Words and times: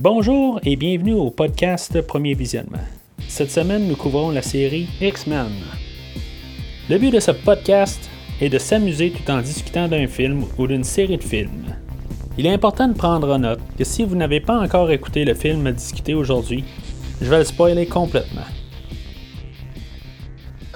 Bonjour 0.00 0.60
et 0.62 0.76
bienvenue 0.76 1.14
au 1.14 1.28
podcast 1.28 2.00
Premier 2.02 2.34
Visionnement. 2.34 2.78
Cette 3.26 3.50
semaine, 3.50 3.88
nous 3.88 3.96
couvrons 3.96 4.30
la 4.30 4.42
série 4.42 4.86
X-Men. 5.00 5.50
Le 6.88 6.98
but 6.98 7.10
de 7.10 7.18
ce 7.18 7.32
podcast 7.32 8.08
est 8.40 8.48
de 8.48 8.58
s'amuser 8.58 9.10
tout 9.10 9.28
en 9.28 9.40
discutant 9.40 9.88
d'un 9.88 10.06
film 10.06 10.44
ou 10.56 10.68
d'une 10.68 10.84
série 10.84 11.16
de 11.16 11.24
films. 11.24 11.74
Il 12.38 12.46
est 12.46 12.52
important 12.52 12.86
de 12.86 12.92
prendre 12.92 13.34
en 13.34 13.40
note 13.40 13.58
que 13.76 13.82
si 13.82 14.04
vous 14.04 14.14
n'avez 14.14 14.38
pas 14.38 14.60
encore 14.60 14.88
écouté 14.92 15.24
le 15.24 15.34
film 15.34 15.66
à 15.66 15.72
discuter 15.72 16.14
aujourd'hui, 16.14 16.62
je 17.20 17.28
vais 17.28 17.38
le 17.38 17.44
spoiler 17.44 17.86
complètement. 17.86 18.46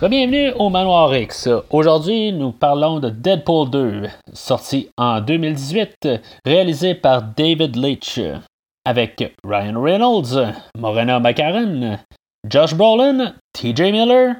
Bienvenue 0.02 0.50
au 0.58 0.68
Manoir 0.68 1.16
X. 1.16 1.48
Aujourd'hui, 1.70 2.32
nous 2.32 2.50
parlons 2.50 2.98
de 2.98 3.10
Deadpool 3.10 3.70
2, 3.70 4.02
sorti 4.32 4.88
en 4.96 5.20
2018, 5.20 6.08
réalisé 6.44 6.96
par 6.96 7.22
David 7.22 7.76
Leitch 7.76 8.18
avec 8.84 9.34
Ryan 9.44 9.80
Reynolds, 9.80 10.54
Morena 10.76 11.20
McCarran, 11.20 11.98
Josh 12.48 12.74
Brolin, 12.74 13.34
TJ 13.52 13.92
Miller, 13.92 14.36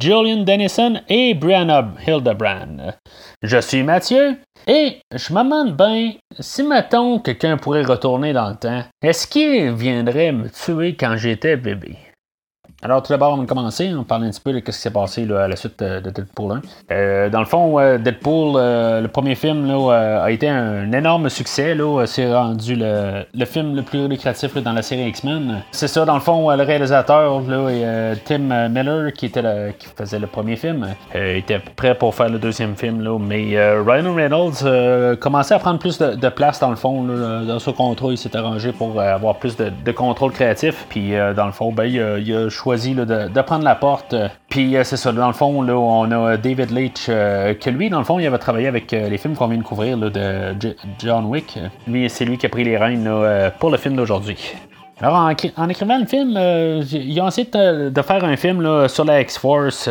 Julian 0.00 0.44
Dennison 0.44 1.00
et 1.08 1.34
Brianna 1.34 1.92
Hildebrand. 2.06 2.94
Je 3.42 3.60
suis 3.60 3.82
Mathieu 3.82 4.38
et 4.66 5.00
je 5.14 5.32
me 5.34 5.42
demande 5.42 5.76
bien 5.76 6.12
si 6.40 6.62
mettons 6.62 7.18
quelqu'un 7.18 7.58
pourrait 7.58 7.82
retourner 7.82 8.32
dans 8.32 8.48
le 8.48 8.56
temps, 8.56 8.84
est-ce 9.02 9.26
qu'il 9.26 9.72
viendrait 9.72 10.32
me 10.32 10.48
tuer 10.48 10.96
quand 10.96 11.16
j'étais 11.16 11.56
bébé? 11.56 11.98
Alors, 12.84 13.02
tout 13.02 13.10
d'abord, 13.14 13.32
on 13.32 13.38
va 13.38 13.46
commencer. 13.46 13.90
On 13.98 14.04
parle 14.04 14.24
un 14.24 14.30
petit 14.30 14.42
peu 14.42 14.52
de 14.52 14.58
ce 14.58 14.62
qui 14.62 14.72
s'est 14.72 14.90
passé 14.90 15.26
à 15.32 15.48
la 15.48 15.56
suite 15.56 15.82
de 15.82 16.10
Deadpool 16.10 16.52
1. 16.52 16.62
Euh, 16.92 17.30
dans 17.30 17.40
le 17.40 17.46
fond, 17.46 17.78
Deadpool, 17.96 18.56
euh, 18.56 19.00
le 19.00 19.08
premier 19.08 19.36
film, 19.36 19.66
là, 19.66 20.20
a 20.22 20.30
été 20.30 20.50
un 20.50 20.92
énorme 20.92 21.30
succès. 21.30 21.74
C'est 22.04 22.30
rendu 22.30 22.76
le, 22.76 23.44
film 23.46 23.74
le 23.74 23.80
plus 23.80 24.06
lucratif 24.06 24.54
dans 24.58 24.74
la 24.74 24.82
série 24.82 25.08
X-Men. 25.08 25.62
C'est 25.72 25.88
ça, 25.88 26.04
dans 26.04 26.12
le 26.12 26.20
fond, 26.20 26.54
le 26.54 26.62
réalisateur, 26.62 27.40
là, 27.48 28.14
Tim 28.22 28.68
Miller, 28.68 29.14
qui, 29.14 29.26
était 29.26 29.74
qui 29.78 29.86
faisait 29.96 30.18
le 30.18 30.26
premier 30.26 30.56
film, 30.56 30.86
euh, 31.14 31.38
était 31.38 31.60
prêt 31.60 31.94
pour 31.94 32.14
faire 32.14 32.28
le 32.28 32.38
deuxième 32.38 32.76
film. 32.76 33.00
Là, 33.00 33.18
mais 33.18 33.56
Ryan 33.80 34.14
Reynolds 34.14 35.16
commençait 35.20 35.54
à 35.54 35.58
prendre 35.58 35.78
plus 35.78 35.96
de, 35.96 36.28
place, 36.28 36.60
dans 36.60 36.68
le 36.68 36.76
fond. 36.76 37.02
dans 37.02 37.58
ce 37.58 37.70
contrôle, 37.70 38.12
il 38.12 38.18
s'est 38.18 38.36
arrangé 38.36 38.72
pour 38.72 39.00
avoir 39.00 39.36
plus 39.36 39.56
de, 39.56 39.92
contrôle 39.92 40.32
créatif. 40.32 40.84
Puis, 40.90 41.12
dans 41.34 41.46
le 41.46 41.52
fond, 41.52 41.72
ben, 41.72 41.84
il, 41.84 42.34
a, 42.34 42.50
choisi 42.50 42.73
de, 42.76 43.40
prendre 43.42 43.64
la 43.64 43.74
porte. 43.74 44.14
Puis 44.48 44.76
euh, 44.76 44.84
c'est 44.84 44.96
ça, 44.96 45.12
dans 45.12 45.26
le 45.26 45.32
fond, 45.32 45.62
là, 45.62 45.74
on 45.74 46.10
a 46.10 46.36
David 46.36 46.70
Leitch, 46.70 47.06
euh, 47.08 47.54
que 47.54 47.70
lui, 47.70 47.90
dans 47.90 47.98
le 47.98 48.04
fond, 48.04 48.18
il 48.18 48.26
avait 48.26 48.38
travaillé 48.38 48.68
avec 48.68 48.92
euh, 48.92 49.08
les 49.08 49.18
films 49.18 49.34
qu'on 49.34 49.48
vient 49.48 49.58
de 49.58 49.62
couvrir 49.62 49.98
de 49.98 50.54
John 50.98 51.26
Wick. 51.26 51.58
Lui, 51.86 52.08
c'est 52.08 52.24
lui 52.24 52.38
qui 52.38 52.46
a 52.46 52.48
pris 52.48 52.64
les 52.64 52.76
rênes 52.76 53.10
pour 53.58 53.70
le 53.70 53.76
film 53.76 53.96
d'aujourd'hui. 53.96 54.54
Alors, 55.00 55.16
en, 55.16 55.68
écrivant 55.68 55.98
le 55.98 56.06
film, 56.06 56.38
ils 56.92 57.20
ont 57.20 57.26
essayé 57.26 57.48
de, 57.52 58.02
faire 58.02 58.24
un 58.24 58.36
film 58.36 58.86
sur 58.88 59.04
la 59.04 59.20
X-Force. 59.20 59.88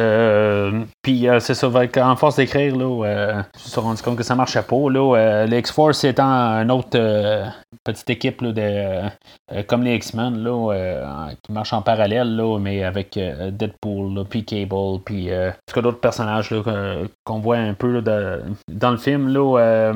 puis, 1.02 1.28
c'est 1.40 1.54
ça, 1.54 1.70
en 1.98 2.16
force 2.16 2.38
d'écrire, 2.38 2.76
là, 2.76 3.44
je 3.58 3.64
me 3.64 3.70
suis 3.70 3.82
rendu 3.82 4.02
compte 4.02 4.18
que 4.18 4.24
ça 4.24 4.36
marchait 4.36 4.64
pas. 4.64 4.90
Là, 4.90 5.46
la 5.46 5.58
X-Force 5.58 6.06
étant 6.06 6.24
une 6.62 6.72
autre 6.72 6.98
petite 7.84 8.10
équipe 8.10 8.42
là, 8.42 8.52
de, 8.52 8.62
euh, 9.52 9.64
comme 9.68 9.84
les 9.84 9.96
X-Men 9.96 10.44
euh, 10.48 11.28
qui 11.44 11.52
marchent 11.52 11.74
en 11.74 11.82
parallèle, 11.82 12.36
là, 12.36 12.58
mais 12.60 12.84
avec 12.84 13.18
euh, 13.18 13.52
Deadpool, 13.52 14.24
puis 14.30 14.46
Cable, 14.46 15.00
puis 15.04 15.30
tout 15.68 15.82
d'autres 15.82 16.00
personnages 16.00 16.54
qu'on 17.26 17.40
voit 17.40 17.58
un 17.58 17.74
peu 17.74 18.02
dans 18.02 18.92
le 18.92 18.98
film. 18.98 19.30
Là, 19.30 19.94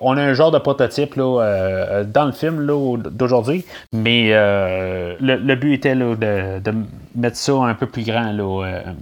on 0.00 0.16
a 0.16 0.22
un 0.22 0.34
genre 0.34 0.50
de 0.50 0.58
prototype 0.58 1.14
là, 1.14 2.04
dans 2.04 2.24
le 2.24 2.32
film 2.32 2.66
d'aujourd'hui, 2.66 3.64
mais 3.92 4.30
le, 4.32 5.54
but 5.54 5.74
était 5.74 5.94
là, 5.94 6.16
de, 6.16 6.74
mettre 7.14 7.36
ça 7.36 7.52
un 7.54 7.74
peu 7.74 7.86
plus 7.86 8.04
grand 8.04 8.34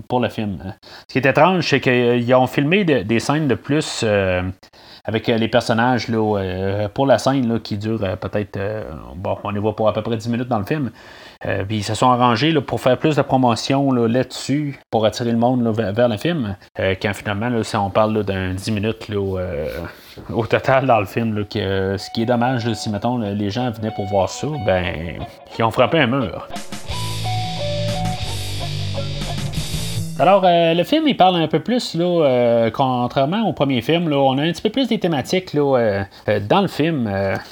pour 0.08 0.20
le 0.20 0.28
film. 0.28 0.58
Ce 1.08 1.12
qui 1.12 1.18
est 1.18 1.28
étrange, 1.28 1.68
c'est 1.68 1.80
qu'ils 1.80 2.34
ont 2.34 2.46
filmé 2.46 2.84
des 2.84 3.20
scènes 3.20 3.48
de 3.48 3.54
plus 3.54 4.04
avec 5.08 5.26
euh, 5.30 5.38
les 5.38 5.48
personnages 5.48 6.08
là, 6.08 6.18
euh, 6.18 6.88
pour 6.88 7.06
la 7.06 7.16
scène 7.16 7.50
là, 7.50 7.58
qui 7.58 7.78
dure 7.78 8.04
euh, 8.04 8.14
peut-être, 8.14 8.58
bon, 9.16 9.38
on 9.42 9.54
y 9.54 9.58
voit 9.58 9.74
pour 9.74 9.88
à 9.88 9.94
peu 9.94 10.02
près 10.02 10.18
10 10.18 10.28
minutes 10.28 10.48
dans 10.48 10.58
le 10.58 10.66
film. 10.66 10.90
puis 11.40 11.78
ils 11.78 11.82
se 11.82 11.94
sont 11.94 12.10
arrangés 12.10 12.52
là, 12.52 12.60
pour 12.60 12.80
faire 12.80 12.98
plus 12.98 13.16
de 13.16 13.22
promotion 13.22 13.90
là-dessus, 13.92 14.78
pour 14.90 15.06
attirer 15.06 15.32
le 15.32 15.38
monde 15.38 15.66
vers, 15.66 16.08
le 16.08 16.16
film. 16.18 16.56
quand 16.76 17.14
finalement, 17.14 17.62
si 17.62 17.76
on 17.76 17.88
parle 17.88 18.22
d'un 18.22 18.52
10 18.52 18.70
minutes 18.72 19.10
au 19.14 20.46
total 20.46 20.86
dans 20.86 21.00
le 21.00 21.06
film, 21.06 21.46
que, 21.46 21.96
ce 21.96 22.10
qui 22.12 22.22
est 22.22 22.26
dommage, 22.26 22.70
si 22.74 22.90
mettons 22.90 23.18
les 23.18 23.50
gens 23.50 23.70
venaient 23.70 23.94
pour 23.94 24.06
voir 24.06 24.28
ça, 24.28 24.48
ben, 24.66 25.24
ils 25.58 25.64
ont 25.64 25.70
frappé 25.70 25.98
un 25.98 26.06
mur. 26.06 26.48
Alors, 30.20 30.42
euh, 30.44 30.74
le 30.74 30.82
film, 30.82 31.06
il 31.06 31.16
parle 31.16 31.36
un 31.36 31.46
peu 31.46 31.60
plus, 31.60 31.94
là, 31.94 32.04
euh, 32.04 32.70
contrairement 32.72 33.48
au 33.48 33.52
premier 33.52 33.80
film, 33.82 34.08
là, 34.08 34.16
on 34.16 34.36
a 34.36 34.42
un 34.42 34.50
petit 34.50 34.62
peu 34.62 34.70
plus 34.70 34.88
des 34.88 34.98
thématiques 34.98 35.52
là, 35.52 35.78
euh, 36.26 36.40
dans 36.40 36.60
le 36.60 36.66
film. 36.66 37.08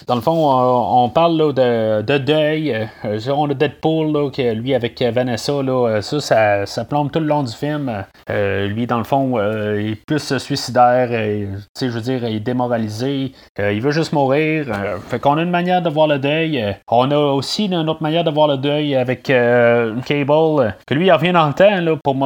dans 0.08 0.16
le 0.16 0.20
fond, 0.20 0.34
on, 0.34 1.08
parle 1.08 1.36
là, 1.36 1.52
de, 1.52 2.02
de, 2.02 2.18
deuil. 2.18 2.88
on 3.04 3.48
a 3.48 3.54
Deadpool, 3.54 4.12
là, 4.12 4.30
que 4.30 4.52
lui, 4.52 4.74
avec 4.74 5.00
Vanessa, 5.00 5.62
là, 5.62 6.00
ça, 6.02 6.66
ça, 6.66 6.84
plombe 6.84 7.12
tout 7.12 7.20
le 7.20 7.26
long 7.26 7.44
du 7.44 7.52
film. 7.52 8.04
lui, 8.28 8.88
dans 8.88 8.98
le 8.98 9.04
fond, 9.04 9.38
il 9.38 9.92
est 9.92 10.04
plus 10.04 10.36
suicidaire, 10.38 11.08
je 11.08 11.86
veux 11.86 12.00
dire, 12.00 12.26
il 12.26 12.36
est 12.36 12.40
démoralisé. 12.40 13.32
il 13.60 13.80
veut 13.80 13.92
juste 13.92 14.12
mourir. 14.12 14.66
fait 15.08 15.20
qu'on 15.20 15.36
a 15.38 15.42
une 15.42 15.50
manière 15.50 15.82
de 15.82 15.88
voir 15.88 16.08
le 16.08 16.18
deuil. 16.18 16.74
On 16.88 17.12
a 17.12 17.16
aussi 17.16 17.66
une 17.66 17.88
autre 17.88 18.02
manière 18.02 18.24
de 18.24 18.30
voir 18.32 18.48
le 18.48 18.56
deuil 18.56 18.96
avec 18.96 19.22
Cable, 19.22 20.74
que 20.84 20.94
lui, 20.94 21.06
il 21.06 21.12
revient 21.12 21.32
dans 21.32 21.46
le 21.46 21.54
temps 21.54 21.80
là, 21.80 21.94
pour 22.02 22.16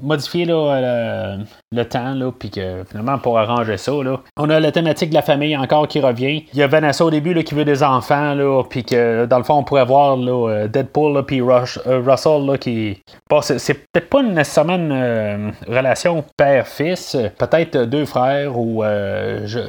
modifier 0.00 0.44
le, 0.44 1.44
le, 1.72 1.84
temps, 1.84 2.14
là, 2.14 2.30
puis 2.30 2.50
que 2.50 2.84
finalement, 2.88 3.18
pour 3.18 3.38
arranger 3.38 3.76
ça, 3.76 3.92
là, 3.92 4.20
on 4.36 4.48
a 4.48 4.60
la 4.60 4.70
thématique 4.70 5.10
de 5.10 5.14
la 5.14 5.22
famille 5.22 5.56
encore 5.56 5.88
qui 5.88 6.00
revient. 6.00 6.44
Il 6.52 6.58
y 6.58 6.62
a 6.62 6.68
Vanessa 6.68 7.04
au 7.04 7.10
début 7.10 7.34
là, 7.34 7.42
qui 7.42 7.54
veut 7.54 7.64
des 7.64 7.82
enfants, 7.82 8.34
là, 8.34 8.62
puis 8.68 8.84
que 8.84 9.26
dans 9.26 9.38
le 9.38 9.44
fond, 9.44 9.54
on 9.54 9.64
pourrait 9.64 9.84
voir 9.84 10.16
là, 10.16 10.50
euh, 10.50 10.68
Deadpool, 10.68 11.24
puis 11.26 11.40
euh, 11.40 11.64
Russell 11.86 12.46
là, 12.46 12.56
qui. 12.58 13.02
Bon, 13.28 13.40
c'est, 13.42 13.74
peut-être 13.74 14.08
pas 14.08 14.22
nécessairement 14.22 14.76
une 14.76 14.92
euh, 14.92 15.50
relation 15.66 16.24
père-fils, 16.36 17.16
peut-être 17.38 17.78
deux 17.84 18.04
frères 18.04 18.56
ou. 18.56 18.82
je 18.84 19.60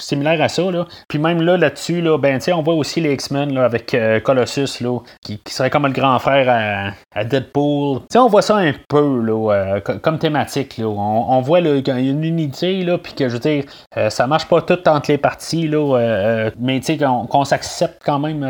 similaire 0.00 0.40
à 0.40 0.48
ça. 0.48 0.70
Là. 0.70 0.86
Puis 1.08 1.18
même 1.18 1.42
là, 1.42 1.56
là-dessus, 1.56 2.00
là, 2.00 2.18
ben, 2.18 2.40
on 2.54 2.62
voit 2.62 2.74
aussi 2.74 3.00
les 3.00 3.12
X-Men 3.12 3.56
avec 3.58 3.94
euh, 3.94 4.20
Colossus, 4.20 4.80
là, 4.80 4.98
qui, 5.22 5.40
serait 5.48 5.70
comme 5.70 5.86
le 5.86 5.92
grand 5.92 6.18
frère 6.18 6.94
à, 7.14 7.24
Deadpool. 7.24 8.00
on 8.14 8.28
voit 8.28 8.42
ça 8.42 8.56
un 8.56 8.72
peu 8.88 9.20
là, 9.20 9.52
euh, 9.52 9.80
comme 9.80 10.18
thématique. 10.18 10.78
Là. 10.78 10.86
On, 10.86 11.40
voit 11.40 11.60
qu'il 11.60 11.86
y 11.86 11.90
a 11.90 11.98
une 11.98 12.24
unité, 12.24 12.82
là, 12.82 12.98
puis 12.98 13.14
que 13.14 13.28
je 13.28 13.34
veux 13.34 13.40
dire, 13.40 13.64
euh, 13.96 14.10
ça 14.10 14.26
marche 14.26 14.46
pas 14.46 14.62
tout 14.62 14.88
entre 14.88 15.10
les 15.10 15.18
parties, 15.18 15.68
là, 15.68 16.50
mais 16.58 16.80
qu'on, 16.80 17.26
qu'on 17.26 17.44
s'accepte 17.44 18.02
quand 18.04 18.18
même 18.18 18.46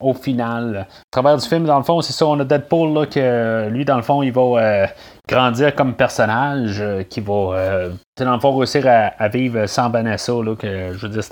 au 0.00 0.14
final. 0.14 0.86
À 0.88 1.10
travers 1.10 1.36
du 1.36 1.46
film, 1.46 1.64
dans 1.64 1.76
le 1.76 1.84
fond, 1.84 2.00
c'est 2.00 2.12
ça, 2.12 2.26
on 2.26 2.38
a 2.40 2.44
Deadpool 2.44 2.92
là, 2.94 3.06
que 3.06 3.68
lui, 3.68 3.84
dans 3.84 3.96
le 3.96 4.02
fond, 4.02 4.22
il 4.22 4.32
va 4.32 4.88
grandir 5.30 5.74
comme 5.74 5.94
personnage, 5.94 6.82
qui 7.08 7.20
va 7.20 7.90
dans 8.24 8.34
le 8.34 8.40
fond, 8.40 8.56
réussir 8.56 8.84
à, 8.86 9.28
vivre 9.28 9.66
sans 9.66 9.90
Vanessa, 9.90 10.32
là, 10.32 10.54
que 10.56 10.92
je 10.92 11.06
veux 11.06 11.08
dire, 11.08 11.22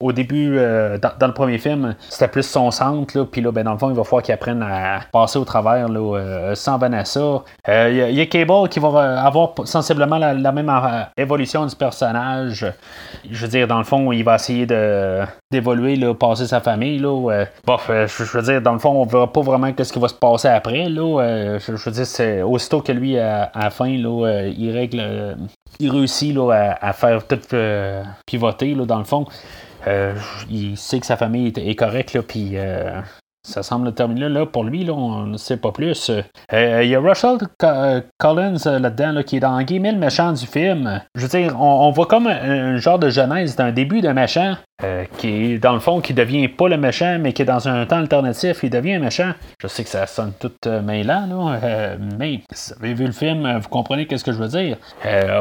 au 0.00 0.12
début, 0.12 0.58
euh, 0.58 0.98
dans, 0.98 1.26
le 1.26 1.34
premier 1.34 1.58
film, 1.58 1.94
c'était 2.08 2.28
plus 2.28 2.42
son 2.42 2.70
centre, 2.70 3.16
là, 3.16 3.24
puis 3.30 3.40
là, 3.40 3.52
ben, 3.52 3.64
dans 3.64 3.72
le 3.72 3.78
fond, 3.78 3.90
il 3.90 3.96
va 3.96 4.04
falloir 4.04 4.22
qu'il 4.22 4.34
apprenne 4.34 4.62
à 4.62 5.00
passer 5.12 5.38
au 5.38 5.44
travers 5.44 5.88
là, 5.88 6.16
euh, 6.18 6.54
sans 6.54 6.78
Vanessa. 6.78 7.42
Il 7.66 7.72
euh, 7.72 8.10
y, 8.10 8.20
a 8.20 8.26
Cable 8.26 8.68
qui 8.68 8.80
va 8.80 9.22
avoir 9.24 9.54
sensiblement 9.64 10.18
la, 10.18 10.52
même 10.52 10.70
évolution 11.16 11.66
du 11.66 11.74
personnage. 11.74 12.66
Je 13.30 13.42
veux 13.42 13.48
dire, 13.48 13.66
dans 13.66 13.78
le 13.78 13.84
fond, 13.84 14.12
il 14.12 14.22
va 14.22 14.36
essayer 14.36 14.66
d'évoluer, 14.66 15.98
passer 16.14 16.46
sa 16.46 16.60
famille. 16.60 16.98
Là, 16.98 17.44
je, 17.66 18.36
veux 18.36 18.42
dire, 18.42 18.62
dans 18.62 18.72
le 18.72 18.78
fond, 18.78 18.90
on 18.90 19.06
verra 19.06 19.32
pas 19.32 19.40
vraiment 19.40 19.72
ce 19.76 19.92
qui 19.92 19.98
va 19.98 20.08
se 20.08 20.14
passer 20.14 20.48
après. 20.48 20.88
Là, 20.88 21.58
je, 21.58 21.72
veux 21.72 21.90
dire, 21.90 22.06
c'est 22.06 22.42
aussitôt 22.42 22.80
que 22.80 22.92
lui, 22.92 23.16
à, 23.52 23.64
la 23.64 23.70
fin, 23.70 23.96
là, 23.96 24.46
il 24.46 24.70
règle 24.70 25.36
il 25.80 25.90
réussit 25.90 26.34
là, 26.34 26.76
à, 26.80 26.92
faire 26.92 27.26
tout 27.26 27.40
euh, 27.52 28.02
pivoter, 28.26 28.74
là, 28.74 28.84
dans 28.84 28.98
le 28.98 29.04
fond. 29.04 29.26
Euh, 29.86 30.14
il 30.50 30.76
sait 30.76 31.00
que 31.00 31.06
sa 31.06 31.16
famille 31.16 31.52
est, 31.56 31.74
correcte, 31.74 32.14
là, 32.14 32.22
puis 32.22 32.52
euh, 32.54 33.00
ça 33.42 33.62
semble 33.62 33.92
terminer 33.92 34.28
là. 34.28 34.46
Pour 34.46 34.64
lui, 34.64 34.84
là, 34.84 34.92
on 34.92 35.26
ne 35.26 35.36
sait 35.36 35.56
pas 35.56 35.72
plus. 35.72 36.10
Il 36.52 36.86
y 36.86 36.94
a 36.94 37.00
Russell 37.00 37.38
Collins 38.18 38.64
là-dedans, 38.64 39.22
qui 39.24 39.36
est 39.36 39.40
dans 39.40 39.60
guillemets 39.62 39.92
le 39.92 39.98
méchant 39.98 40.32
du 40.32 40.46
film. 40.46 41.00
Je 41.16 41.22
veux 41.22 41.28
dire, 41.28 41.60
on, 41.60 41.90
voit 41.90 42.06
comme 42.06 42.28
un, 42.28 42.76
genre 42.76 42.98
de 42.98 43.10
genèse 43.10 43.56
d'un 43.56 43.72
début 43.72 44.00
de 44.00 44.10
méchant. 44.10 44.54
Qui 45.16 45.54
est 45.54 45.58
dans 45.58 45.74
le 45.74 45.80
fond 45.80 46.00
qui 46.00 46.14
devient 46.14 46.48
pas 46.48 46.68
le 46.68 46.76
méchant, 46.76 47.18
mais 47.20 47.32
qui 47.32 47.42
est 47.42 47.46
dans 47.46 47.68
un 47.68 47.86
temps 47.86 47.98
alternatif, 47.98 48.60
il 48.62 48.70
devient 48.70 48.98
méchant. 48.98 49.32
Je 49.60 49.66
sais 49.66 49.84
que 49.84 49.90
ça 49.90 50.06
sonne 50.06 50.32
tout 50.38 50.52
mêlant, 50.84 51.26
là, 51.26 51.96
mais 52.18 52.40
si 52.52 52.72
vous 52.72 52.84
avez 52.84 52.94
vu 52.94 53.06
le 53.06 53.12
film, 53.12 53.58
vous 53.58 53.68
comprenez 53.68 54.06
qu'est-ce 54.06 54.24
que 54.24 54.32
je 54.32 54.38
veux 54.38 54.48
dire. 54.48 54.76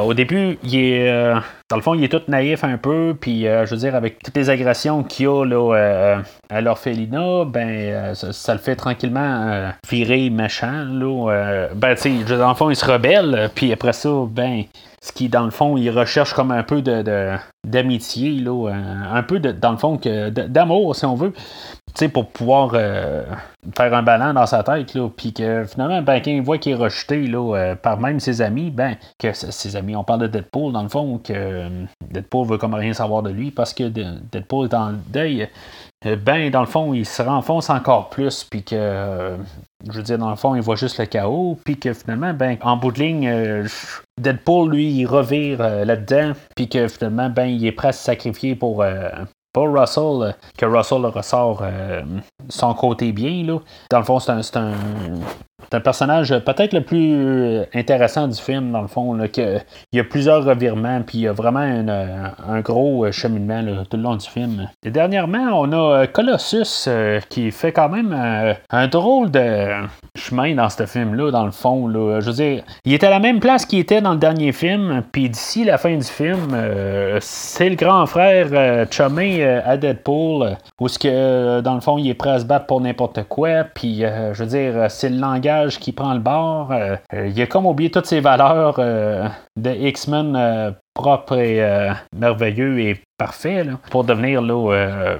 au 0.03 0.13
début, 0.13 0.57
il 0.63 0.75
est 0.75 1.33
dans 1.69 1.77
le 1.77 1.81
fond, 1.81 1.93
il 1.93 2.03
est 2.03 2.09
tout 2.09 2.21
naïf 2.27 2.63
un 2.63 2.77
peu, 2.77 3.15
puis 3.19 3.43
je 3.43 3.69
veux 3.69 3.77
dire, 3.77 3.95
avec 3.95 4.21
toutes 4.21 4.35
les 4.35 4.49
agressions 4.49 5.03
qu'il 5.03 5.27
a 5.27 5.45
là, 5.45 6.21
à 6.49 6.61
l'orphelinat, 6.61 7.45
ben 7.45 8.13
ça, 8.13 8.53
le 8.53 8.59
fait 8.59 8.75
tranquillement 8.75 9.71
virer 9.89 10.29
méchant. 10.29 10.85
Là, 10.85 11.67
ben, 11.75 11.95
tu 11.95 12.23
sais, 12.25 12.37
dans 12.37 12.49
le 12.49 12.55
fond, 12.55 12.69
il 12.69 12.75
se 12.75 12.85
rebelle, 12.85 13.49
puis 13.55 13.71
après 13.71 13.94
ça, 13.94 14.09
ben, 14.29 14.63
ce 15.03 15.12
qui, 15.12 15.30
dans 15.30 15.45
le 15.45 15.51
fond, 15.51 15.77
il 15.77 15.89
recherche 15.89 16.33
comme 16.33 16.51
un 16.51 16.62
peu 16.62 16.83
de, 16.83 17.36
d'amitié, 17.68 18.33
là, 18.33 18.69
un, 18.69 19.24
peu, 19.24 19.39
de, 19.39 19.51
dans 19.51 19.71
le 19.71 19.77
fond, 19.77 19.98
que, 19.98 20.30
d'amour, 20.30 20.95
si 20.95 21.06
on 21.06 21.15
veut, 21.15 21.33
pour 22.13 22.30
pouvoir 22.30 22.71
euh, 22.74 23.24
faire 23.75 23.94
un 23.94 24.03
ballon 24.03 24.33
dans 24.33 24.45
sa 24.45 24.63
tête, 24.63 24.94
là, 24.94 25.09
puis 25.09 25.33
que 25.33 25.65
finalement, 25.65 26.01
ben, 26.01 26.21
quand 26.21 26.31
il 26.31 26.42
voit 26.42 26.57
qu'il 26.57 26.74
est 26.74 26.75
rejeté 26.75 27.27
là, 27.27 27.56
euh, 27.56 27.75
par 27.75 28.00
même 28.00 28.19
ses 28.19 28.42
amis, 28.42 28.69
ben, 28.69 28.95
que 29.19 29.33
ses 29.33 29.75
amis, 29.75 29.95
on 29.95 30.03
parle 30.03 30.21
de 30.21 30.27
Deadpool, 30.27 30.71
dans 30.74 30.83
le 30.83 30.89
fond, 30.89 31.18
que 31.18 31.33
euh, 31.33 31.69
Deadpool 32.09 32.47
veut 32.47 32.57
comme 32.57 32.74
rien 32.74 32.94
savoir 32.94 33.24
de 33.24 33.30
lui 33.30 33.51
parce 33.51 33.74
que 33.74 33.83
Deadpool 33.83 34.68
est 34.68 34.74
en 34.74 34.94
deuil, 35.07 35.50
ben, 36.04 36.50
dans 36.50 36.62
le 36.62 36.68
fond, 36.68 36.94
il 36.94 37.06
se 37.06 37.21
renfonce 37.21 37.69
encore 37.69 38.09
plus, 38.09 38.44
puis 38.44 38.63
que, 38.63 39.38
je 39.89 39.98
veux 39.98 40.04
dire, 40.04 40.18
dans 40.18 40.30
le 40.30 40.36
fond, 40.36 40.56
il 40.56 40.62
voit 40.62 40.75
juste 40.75 41.00
le 41.00 41.06
chaos, 41.06 41.57
puis 41.63 41.78
que 41.78 41.94
finalement, 41.94 42.33
ben, 42.33 42.57
en 42.62 42.78
bout 42.78 42.92
de 42.92 43.00
ligne, 43.00 43.66
Deadpool, 44.19 44.72
lui, 44.72 44.92
il 44.92 45.06
revire 45.06 45.60
là-dedans, 45.60 46.33
puis 46.56 46.69
que 46.69 46.88
finalement, 46.88 47.30
ben, 47.30 47.45
il 47.45 47.66
est 47.66 47.72
prêt 47.72 47.89
à 47.89 47.94
se 47.94 48.04
sacrifier 48.04 48.56
pour, 48.56 48.83
pour 49.54 49.68
Russell, 49.68 50.36
que 50.57 50.66
Russell 50.66 51.06
ressort 51.06 51.63
son 52.50 52.74
côté 52.74 53.12
bien. 53.12 53.44
Là. 53.45 53.60
Dans 53.89 54.00
le 54.00 54.06
fond, 54.06 54.19
c'est 54.19 54.57
un, 54.57 54.74
c'est 55.71 55.77
un 55.77 55.81
personnage 55.81 56.38
peut-être 56.39 56.73
le 56.73 56.81
plus 56.81 57.13
euh, 57.15 57.63
intéressant 57.73 58.27
du 58.27 58.38
film, 58.38 58.73
dans 58.73 58.81
le 58.81 58.89
fond. 58.89 59.13
Là, 59.13 59.27
il 59.38 59.62
y 59.94 60.00
a 60.00 60.03
plusieurs 60.03 60.44
revirements, 60.44 61.01
puis 61.01 61.19
il 61.19 61.21
y 61.21 61.27
a 61.27 61.31
vraiment 61.31 61.59
un 61.59 62.59
gros 62.59 63.06
euh, 63.06 63.12
cheminement 63.13 63.63
tout 63.89 63.95
le 63.95 64.03
long 64.03 64.18
du 64.18 64.27
film. 64.27 64.68
Et 64.83 64.91
dernièrement, 64.91 65.62
on 65.62 65.71
a 65.71 66.01
euh, 66.01 66.07
Colossus 66.07 66.89
qui 67.29 67.51
fait 67.51 67.71
quand 67.71 67.88
même 67.88 68.13
un 68.69 68.88
drôle 68.88 69.31
de 69.31 69.68
chemin 70.15 70.56
dans 70.56 70.69
ce 70.69 70.85
film-là, 70.85 71.31
dans 71.31 71.45
le 71.45 71.51
fond. 71.51 71.88
Là. 71.88 72.19
Je 72.19 72.25
veux 72.25 72.35
dire, 72.35 72.63
il 72.83 72.94
était 72.94 73.07
à 73.07 73.12
la 73.12 73.19
même 73.19 73.39
place 73.39 73.65
qu'il 73.65 73.79
était 73.79 74.01
dans 74.01 74.12
le 74.12 74.19
dernier 74.19 74.51
film, 74.51 75.03
puis 75.12 75.29
d'ici 75.29 75.63
la 75.63 75.77
fin 75.77 75.95
du 75.95 76.03
film, 76.03 76.50
c'est 77.21 77.69
le 77.69 77.75
grand 77.75 78.06
frère 78.06 78.88
chumé 78.91 79.45
à 79.45 79.77
Deadpool, 79.77 80.57
où 80.79 80.88
ce 80.88 81.00
que, 81.00 81.62
dans 81.62 81.75
le 81.75 81.81
fond, 81.81 81.97
il 81.97 82.09
est 82.09 82.13
prêt 82.13 82.31
à 82.31 82.39
se 82.39 82.45
battre 82.45 82.65
pour 82.65 82.81
n'importe 82.81 83.23
quoi, 83.23 83.63
puis 83.63 84.00
je 84.00 84.44
veux 84.44 84.50
dire, 84.50 84.89
c'est 84.89 85.09
le 85.09 85.18
langage 85.18 85.60
qui 85.69 85.91
prend 85.91 86.13
le 86.13 86.19
bord. 86.19 86.71
Euh, 86.71 86.95
euh, 87.13 87.27
il 87.27 87.41
a 87.41 87.47
comme 87.47 87.65
oublié 87.65 87.91
toutes 87.91 88.05
ses 88.05 88.19
valeurs 88.19 88.75
euh, 88.79 89.27
de 89.55 89.71
X-Men 89.71 90.75
propre 90.93 91.37
et 91.37 91.89
merveilleux 92.15 92.79
et 92.79 93.01
parfait 93.17 93.65
pour 93.89 94.03
devenir 94.03 94.41
là, 94.41 95.17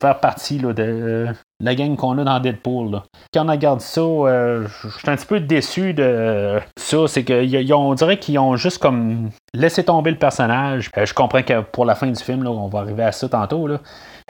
faire 0.00 0.20
partie 0.20 0.58
de 0.58 1.26
la 1.60 1.74
gang 1.74 1.96
qu'on 1.96 2.18
a 2.18 2.24
dans 2.24 2.38
Deadpool. 2.38 3.00
Quand 3.32 3.46
on 3.46 3.50
regarde 3.50 3.80
ça, 3.80 4.00
je 4.00 4.88
suis 4.88 5.10
un 5.10 5.16
petit 5.16 5.26
peu 5.26 5.40
déçu 5.40 5.92
de 5.92 6.60
ça. 6.78 7.08
C'est 7.08 7.24
qu'on 7.24 7.94
dirait 7.94 8.18
qu'ils 8.18 8.38
ont 8.38 8.56
juste 8.56 8.78
comme 8.78 9.30
laissé 9.52 9.84
tomber 9.84 10.12
le 10.12 10.18
personnage. 10.18 10.90
je 10.96 11.14
comprends 11.14 11.42
que 11.42 11.60
pour 11.60 11.84
la 11.84 11.96
fin 11.96 12.06
du 12.06 12.22
film, 12.22 12.46
on 12.46 12.68
va 12.68 12.80
arriver 12.80 13.04
à 13.04 13.12
ça 13.12 13.28
tantôt. 13.28 13.66
Là. 13.66 13.80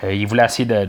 ils 0.05 0.27
voulaient 0.27 0.47
essayer 0.47 0.67
de 0.67 0.87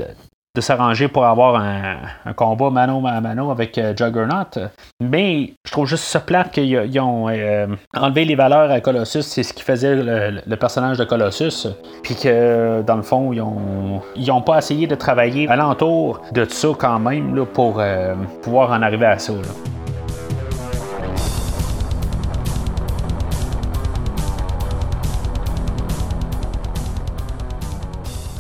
s'arranger 0.62 1.08
pour 1.08 1.26
avoir 1.26 1.56
un, 1.56 2.34
combat 2.36 2.70
mano 2.70 3.02
à 3.08 3.22
mano 3.22 3.52
avec 3.52 3.78
euh, 3.78 3.94
Juggernaut. 3.96 4.70
Mais 5.00 5.54
je 5.66 5.72
trouve 5.72 5.88
juste 5.88 6.04
ça 6.04 6.20
plate 6.20 6.52
qu'ils 6.52 7.00
ont 7.00 7.30
euh, 7.30 7.68
enlevé 7.96 8.26
les 8.26 8.36
valeurs 8.36 8.72
à 8.72 8.82
Colossus, 8.82 9.22
c'est 9.22 9.44
ce 9.44 9.54
qui 9.54 9.64
faisait 9.64 9.96
le, 9.96 10.56
personnage 10.56 10.98
de 10.98 11.04
Colossus. 11.04 11.68
Puis 12.04 12.16
que 12.16 12.82
dans 12.82 12.96
le 12.96 13.04
fond, 13.04 13.34
ils 13.34 13.42
ont, 13.42 14.02
ils 14.16 14.32
ont 14.32 14.42
pas 14.42 14.58
essayé 14.58 14.88
de 14.88 14.96
travailler 14.96 15.48
alentour 15.48 16.22
de 16.32 16.46
ça 16.46 16.70
quand 16.78 17.00
même 17.00 17.36
là, 17.36 17.46
pour 17.46 17.80
euh, 17.80 18.16
pouvoir 18.42 18.72
en 18.72 18.82
arriver 18.82 19.06
à 19.06 19.20
ça. 19.20 19.34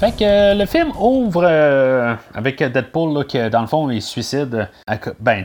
Fait 0.05 0.11
que 0.11 0.23
euh, 0.23 0.53
le 0.53 0.67
film 0.67 0.91
ouvre 0.99 1.43
euh, 1.43 2.13
avec 2.35 2.61
Deadpool 2.61 3.11
là, 3.17 3.23
que 3.23 3.49
dans 3.49 3.61
le 3.61 3.65
fond 3.65 3.89
il 3.89 4.03
se 4.03 4.11
suicide. 4.11 4.69
ben, 5.19 5.43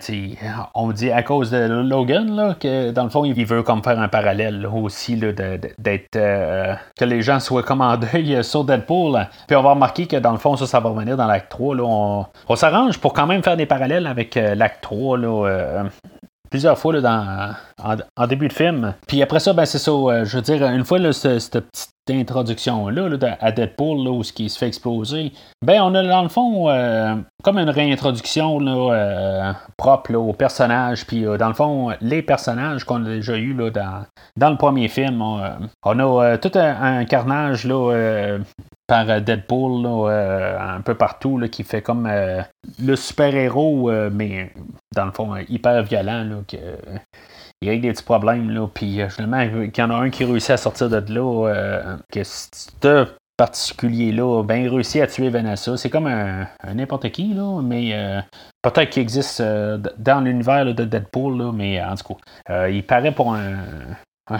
on 0.74 0.92
dit 0.92 1.10
à 1.10 1.22
cause 1.22 1.50
de 1.50 1.64
Logan 1.82 2.36
là, 2.36 2.54
que 2.60 2.90
dans 2.90 3.04
le 3.04 3.08
fond 3.08 3.24
il 3.24 3.46
veut 3.46 3.62
comme 3.62 3.82
faire 3.82 3.98
un 3.98 4.08
parallèle 4.08 4.66
aussi 4.66 5.16
d'être 5.16 6.16
euh, 6.16 6.74
que 6.94 7.06
les 7.06 7.22
gens 7.22 7.40
soient 7.40 7.62
comme 7.62 7.80
en 7.80 7.96
deuil 7.96 8.44
sur 8.44 8.64
Deadpool. 8.64 9.28
Puis 9.46 9.56
on 9.56 9.62
va 9.62 9.70
remarquer 9.70 10.06
que 10.06 10.16
dans 10.16 10.32
le 10.32 10.38
fond 10.38 10.56
ça, 10.56 10.66
ça 10.66 10.78
va 10.78 10.90
revenir 10.90 11.16
dans 11.16 11.26
l'acte 11.26 11.50
3. 11.50 11.76
Là, 11.76 11.82
on, 11.86 12.26
on 12.46 12.56
s'arrange 12.56 12.98
pour 12.98 13.14
quand 13.14 13.26
même 13.26 13.42
faire 13.42 13.56
des 13.56 13.64
parallèles 13.64 14.06
avec 14.06 14.34
l'acte 14.34 14.82
3. 14.82 15.16
Là, 15.16 15.84
plusieurs 16.50 16.78
fois 16.78 16.92
là, 16.94 17.00
dans, 17.00 17.96
en, 18.16 18.26
début 18.26 18.48
de 18.48 18.52
film. 18.52 18.94
Puis 19.06 19.22
après 19.22 19.40
ça, 19.40 19.52
ben 19.52 19.64
c'est 19.64 19.78
ça. 19.78 19.92
je 20.24 20.36
veux 20.36 20.42
dire, 20.42 20.62
une 20.66 20.84
fois 20.84 20.98
là, 20.98 21.12
cette 21.12 21.60
petite 21.60 21.90
introduction-là 22.10 23.08
à 23.40 23.52
Deadpool, 23.52 24.04
là, 24.04 24.10
où 24.10 24.22
ce 24.22 24.32
qui 24.32 24.48
se 24.48 24.58
fait 24.58 24.66
exploser, 24.66 25.32
ben 25.62 25.80
on 25.82 25.94
a 25.94 26.02
dans 26.02 26.22
le 26.22 26.28
fond 26.28 26.68
euh, 26.68 27.14
comme 27.42 27.58
une 27.58 27.70
réintroduction 27.70 28.58
là, 28.58 28.94
euh, 28.94 29.52
propre 29.76 30.14
au 30.14 30.32
personnage. 30.32 31.06
Puis 31.06 31.24
euh, 31.24 31.36
dans 31.36 31.48
le 31.48 31.54
fond, 31.54 31.90
les 32.00 32.22
personnages 32.22 32.84
qu'on 32.84 33.04
a 33.04 33.08
déjà 33.08 33.36
eu 33.36 33.54
là, 33.54 33.70
dans, 33.70 34.04
dans 34.36 34.50
le 34.50 34.56
premier 34.56 34.88
film, 34.88 35.22
on, 35.22 35.98
a 35.98 36.38
tout 36.38 36.52
un, 36.54 37.04
carnage 37.04 37.64
là, 37.64 38.38
par 38.90 39.22
Deadpool 39.22 39.86
un 39.86 40.80
peu 40.80 40.94
partout 40.94 41.38
là, 41.38 41.46
qui 41.48 41.62
fait 41.62 41.80
comme 41.80 42.10
le 42.82 42.96
super-héros, 42.96 43.90
mais 44.10 44.52
dans 44.94 45.06
le 45.06 45.12
fond 45.12 45.36
hyper 45.48 45.82
violent. 45.84 46.24
Là, 46.24 46.36
que, 46.48 46.56
il 47.62 47.68
y 47.68 47.70
a 47.70 47.74
eu 47.74 47.78
des 47.78 47.92
petits 47.92 48.02
problèmes, 48.02 48.50
là, 48.50 48.66
puis 48.72 49.02
euh, 49.02 49.08
finalement, 49.10 49.40
il 49.40 49.70
y 49.76 49.82
en 49.82 49.90
a 49.90 49.94
un 49.94 50.08
qui 50.08 50.24
réussit 50.24 50.50
à 50.50 50.56
sortir 50.56 50.88
de 50.88 51.12
là, 51.12 51.48
euh, 51.48 51.96
que 52.10 52.24
ce 52.24 53.06
particulier-là 53.36 54.40
a 54.40 54.42
bien 54.42 54.70
réussi 54.70 55.00
à 55.00 55.06
tuer 55.06 55.28
Vanessa. 55.28 55.76
C'est 55.76 55.90
comme 55.90 56.06
un, 56.06 56.46
n'importe 56.74 57.10
qui, 57.10 57.34
là, 57.34 57.60
mais 57.62 57.90
euh, 57.92 58.20
peut-être 58.62 58.88
qu'il 58.88 59.02
existe 59.02 59.42
dans 59.42 60.24
l'univers 60.24 60.74
de 60.74 60.84
Deadpool, 60.84 61.36
là, 61.38 61.52
mais 61.52 61.82
en 61.82 61.94
tout 61.96 62.14
cas, 62.46 62.68
il 62.68 62.84
paraît 62.84 63.12
pour 63.12 63.34
un, 63.34 63.58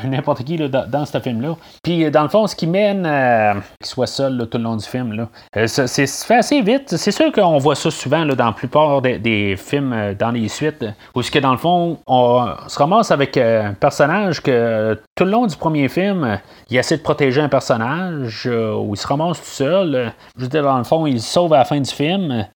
n'importe 0.05 0.45
qui 0.45 0.57
là, 0.57 0.69
dans, 0.69 1.05
ce 1.05 1.19
film-là. 1.19 1.57
Puis, 1.83 2.11
dans 2.11 2.23
le 2.23 2.29
fond, 2.29 2.47
ce 2.47 2.55
qui 2.55 2.67
mène 2.67 3.07
à 3.07 3.55
qu'il 3.55 3.87
soit 3.87 4.07
seul 4.07 4.49
tout 4.51 4.59
le 4.59 4.65
long 4.65 4.77
du 4.77 4.85
film, 4.85 5.13
là, 5.13 5.29
euh, 5.57 5.67
c'est 5.67 6.07
fait 6.07 6.37
assez 6.37 6.61
vite. 6.63 6.97
C'est 6.97 7.11
sûr 7.11 7.33
qu'on 7.33 7.59
voit 7.59 7.75
ça 7.75 7.91
souvent 7.91 8.25
là, 8.25 8.35
dans 8.35 8.47
la 8.47 8.53
plupart 8.53 9.03
des, 9.03 9.57
films 9.57 9.93
euh, 9.93 10.15
dans 10.15 10.31
les 10.31 10.49
suites, 10.49 10.85
où 11.15 11.23
ce 11.23 11.31
que 11.31 11.39
dans 11.39 11.53
le 11.53 11.59
fond, 11.59 11.99
on 12.07 12.47
se 12.67 12.79
ramasse 12.79 13.11
avec 13.11 13.37
euh, 13.37 13.69
un 13.71 13.75
personnage 13.75 14.43
que 14.43 14.99
tout 15.17 15.25
le 15.25 15.31
long 15.31 15.47
du 15.47 15.57
premier 15.57 15.89
film, 15.89 16.39
il 16.71 16.77
essaie 16.77 16.97
de 16.97 17.03
protéger 17.03 17.41
un 17.41 17.49
personnage, 17.49 18.47
où 18.47 18.95
il 18.95 18.99
se 18.99 19.07
ramasse 19.07 19.39
tout 19.39 19.47
seul. 19.47 20.13
Je 20.37 20.43
veux 20.43 20.49
dire, 20.49 20.63
dans 20.63 20.79
le 20.79 20.85
fond, 20.85 21.07
il 21.07 21.21
se 21.21 21.33
sauve 21.33 21.53
à 21.53 21.59
la 21.59 21.65
fin 21.65 21.81
du 21.81 21.91
film. 21.91 22.47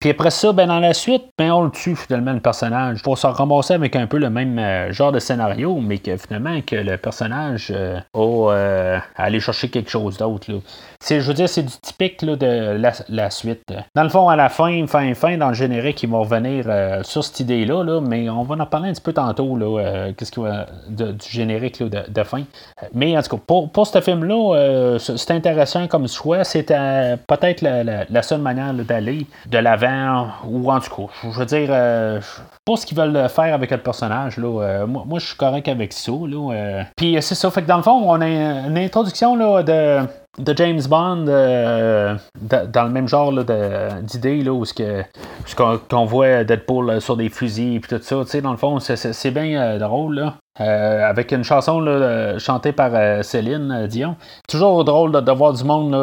Puis 0.00 0.10
après 0.10 0.30
ça, 0.30 0.52
ben 0.52 0.68
dans 0.68 0.78
la 0.78 0.94
suite, 0.94 1.24
ben 1.36 1.50
on 1.50 1.64
le 1.64 1.72
tue 1.72 1.96
finalement 1.96 2.32
le 2.32 2.38
personnage 2.38 3.02
pour 3.02 3.18
se 3.18 3.26
ramasser 3.26 3.74
avec 3.74 3.96
un 3.96 4.06
peu 4.06 4.18
le 4.18 4.30
même 4.30 4.56
euh, 4.56 4.92
genre 4.92 5.10
de 5.10 5.18
scénario, 5.18 5.80
mais 5.80 5.98
que 5.98 6.16
finalement 6.16 6.60
que 6.60 6.76
le 6.76 6.96
personnage 6.98 7.72
euh, 7.74 7.98
a 8.14 8.52
euh, 8.52 8.98
aller 9.16 9.40
chercher 9.40 9.70
quelque 9.70 9.90
chose 9.90 10.16
d'autre. 10.16 10.52
C'est, 11.00 11.20
je 11.20 11.28
veux 11.28 11.34
dire, 11.34 11.48
c'est 11.48 11.62
du 11.62 11.72
typique 11.80 12.24
de 12.24 12.76
la, 13.08 13.30
suite. 13.30 13.72
Dans 13.94 14.02
le 14.02 14.08
fond, 14.08 14.28
à 14.28 14.36
la 14.36 14.48
fin, 14.48 14.86
fin, 14.86 15.14
fin, 15.14 15.36
dans 15.36 15.48
le 15.48 15.54
générique, 15.54 16.02
ils 16.02 16.08
vont 16.08 16.22
revenir 16.22 16.64
sur 17.04 17.22
cette 17.24 17.40
idée-là, 17.40 17.84
là, 17.84 18.00
mais 18.00 18.28
on 18.28 18.42
va 18.42 18.56
en 18.56 18.66
parler 18.66 18.90
un 18.90 18.92
petit 18.92 19.00
peu 19.00 19.12
tantôt, 19.12 19.56
là, 19.56 20.10
qu'est-ce 20.16 20.32
qui 20.32 20.40
va 20.40 20.66
du 20.88 21.28
générique 21.30 21.82
de, 21.82 22.22
fin. 22.24 22.42
Mais 22.94 23.16
en 23.16 23.22
tout 23.22 23.36
cas, 23.36 23.42
pour, 23.46 23.70
pour 23.70 23.86
ce 23.86 24.00
film-là, 24.00 24.98
c'est 24.98 25.30
intéressant 25.30 25.86
comme 25.86 26.08
choix. 26.08 26.44
C'était 26.44 27.16
peut-être 27.26 27.62
la, 27.62 28.22
seule 28.22 28.40
manière 28.40 28.74
d'aller 28.74 29.26
de 29.46 29.58
l'avant 29.58 30.28
ou 30.46 30.70
en 30.70 30.80
tout 30.80 30.94
cas, 30.94 31.12
je 31.22 31.38
veux 31.38 31.46
dire, 31.46 31.68
euh, 31.70 32.20
pour 32.64 32.78
ce 32.78 32.86
qu'ils 32.86 32.96
veulent 32.96 33.28
faire 33.28 33.54
avec 33.54 33.70
le 33.70 33.78
personnage, 33.78 34.36
là, 34.36 34.62
euh, 34.62 34.86
moi, 34.86 35.18
je 35.18 35.26
suis 35.26 35.36
correct 35.36 35.68
avec 35.68 35.92
ça. 35.92 36.12
Là, 36.12 36.52
euh. 36.52 36.82
Puis 36.96 37.16
c'est 37.20 37.34
ça, 37.34 37.50
fait 37.50 37.62
que 37.62 37.68
dans 37.68 37.76
le 37.76 37.82
fond, 37.82 38.02
on 38.04 38.20
a 38.20 38.26
une 38.26 38.78
introduction 38.78 39.36
là, 39.36 39.62
de, 39.62 40.00
de 40.38 40.56
James 40.56 40.82
Bond 40.88 41.24
dans 41.24 42.84
le 42.84 42.90
même 42.90 43.08
genre 43.08 43.32
d'idée, 44.02 44.42
là, 44.42 44.52
où 44.52 44.64
ce 44.64 44.74
qu'on, 45.54 46.04
voit 46.04 46.44
Deadpool 46.44 47.00
sur 47.00 47.16
des 47.16 47.28
fusils 47.28 47.76
et 47.76 47.80
tout 47.80 47.98
ça, 48.00 48.16
tu 48.22 48.30
sais, 48.30 48.40
dans 48.40 48.52
le 48.52 48.56
fond, 48.56 48.78
c'est, 48.80 49.30
bien 49.30 49.78
drôle. 49.78 50.16
Là. 50.16 50.36
Avec 50.58 51.32
une 51.32 51.44
chanson 51.44 51.84
chantée 52.38 52.72
par 52.72 53.24
Céline 53.24 53.86
Dion. 53.86 54.16
Toujours 54.48 54.84
drôle 54.84 55.12
de, 55.12 55.32
voir 55.32 55.52
du 55.52 55.64
monde 55.64 55.96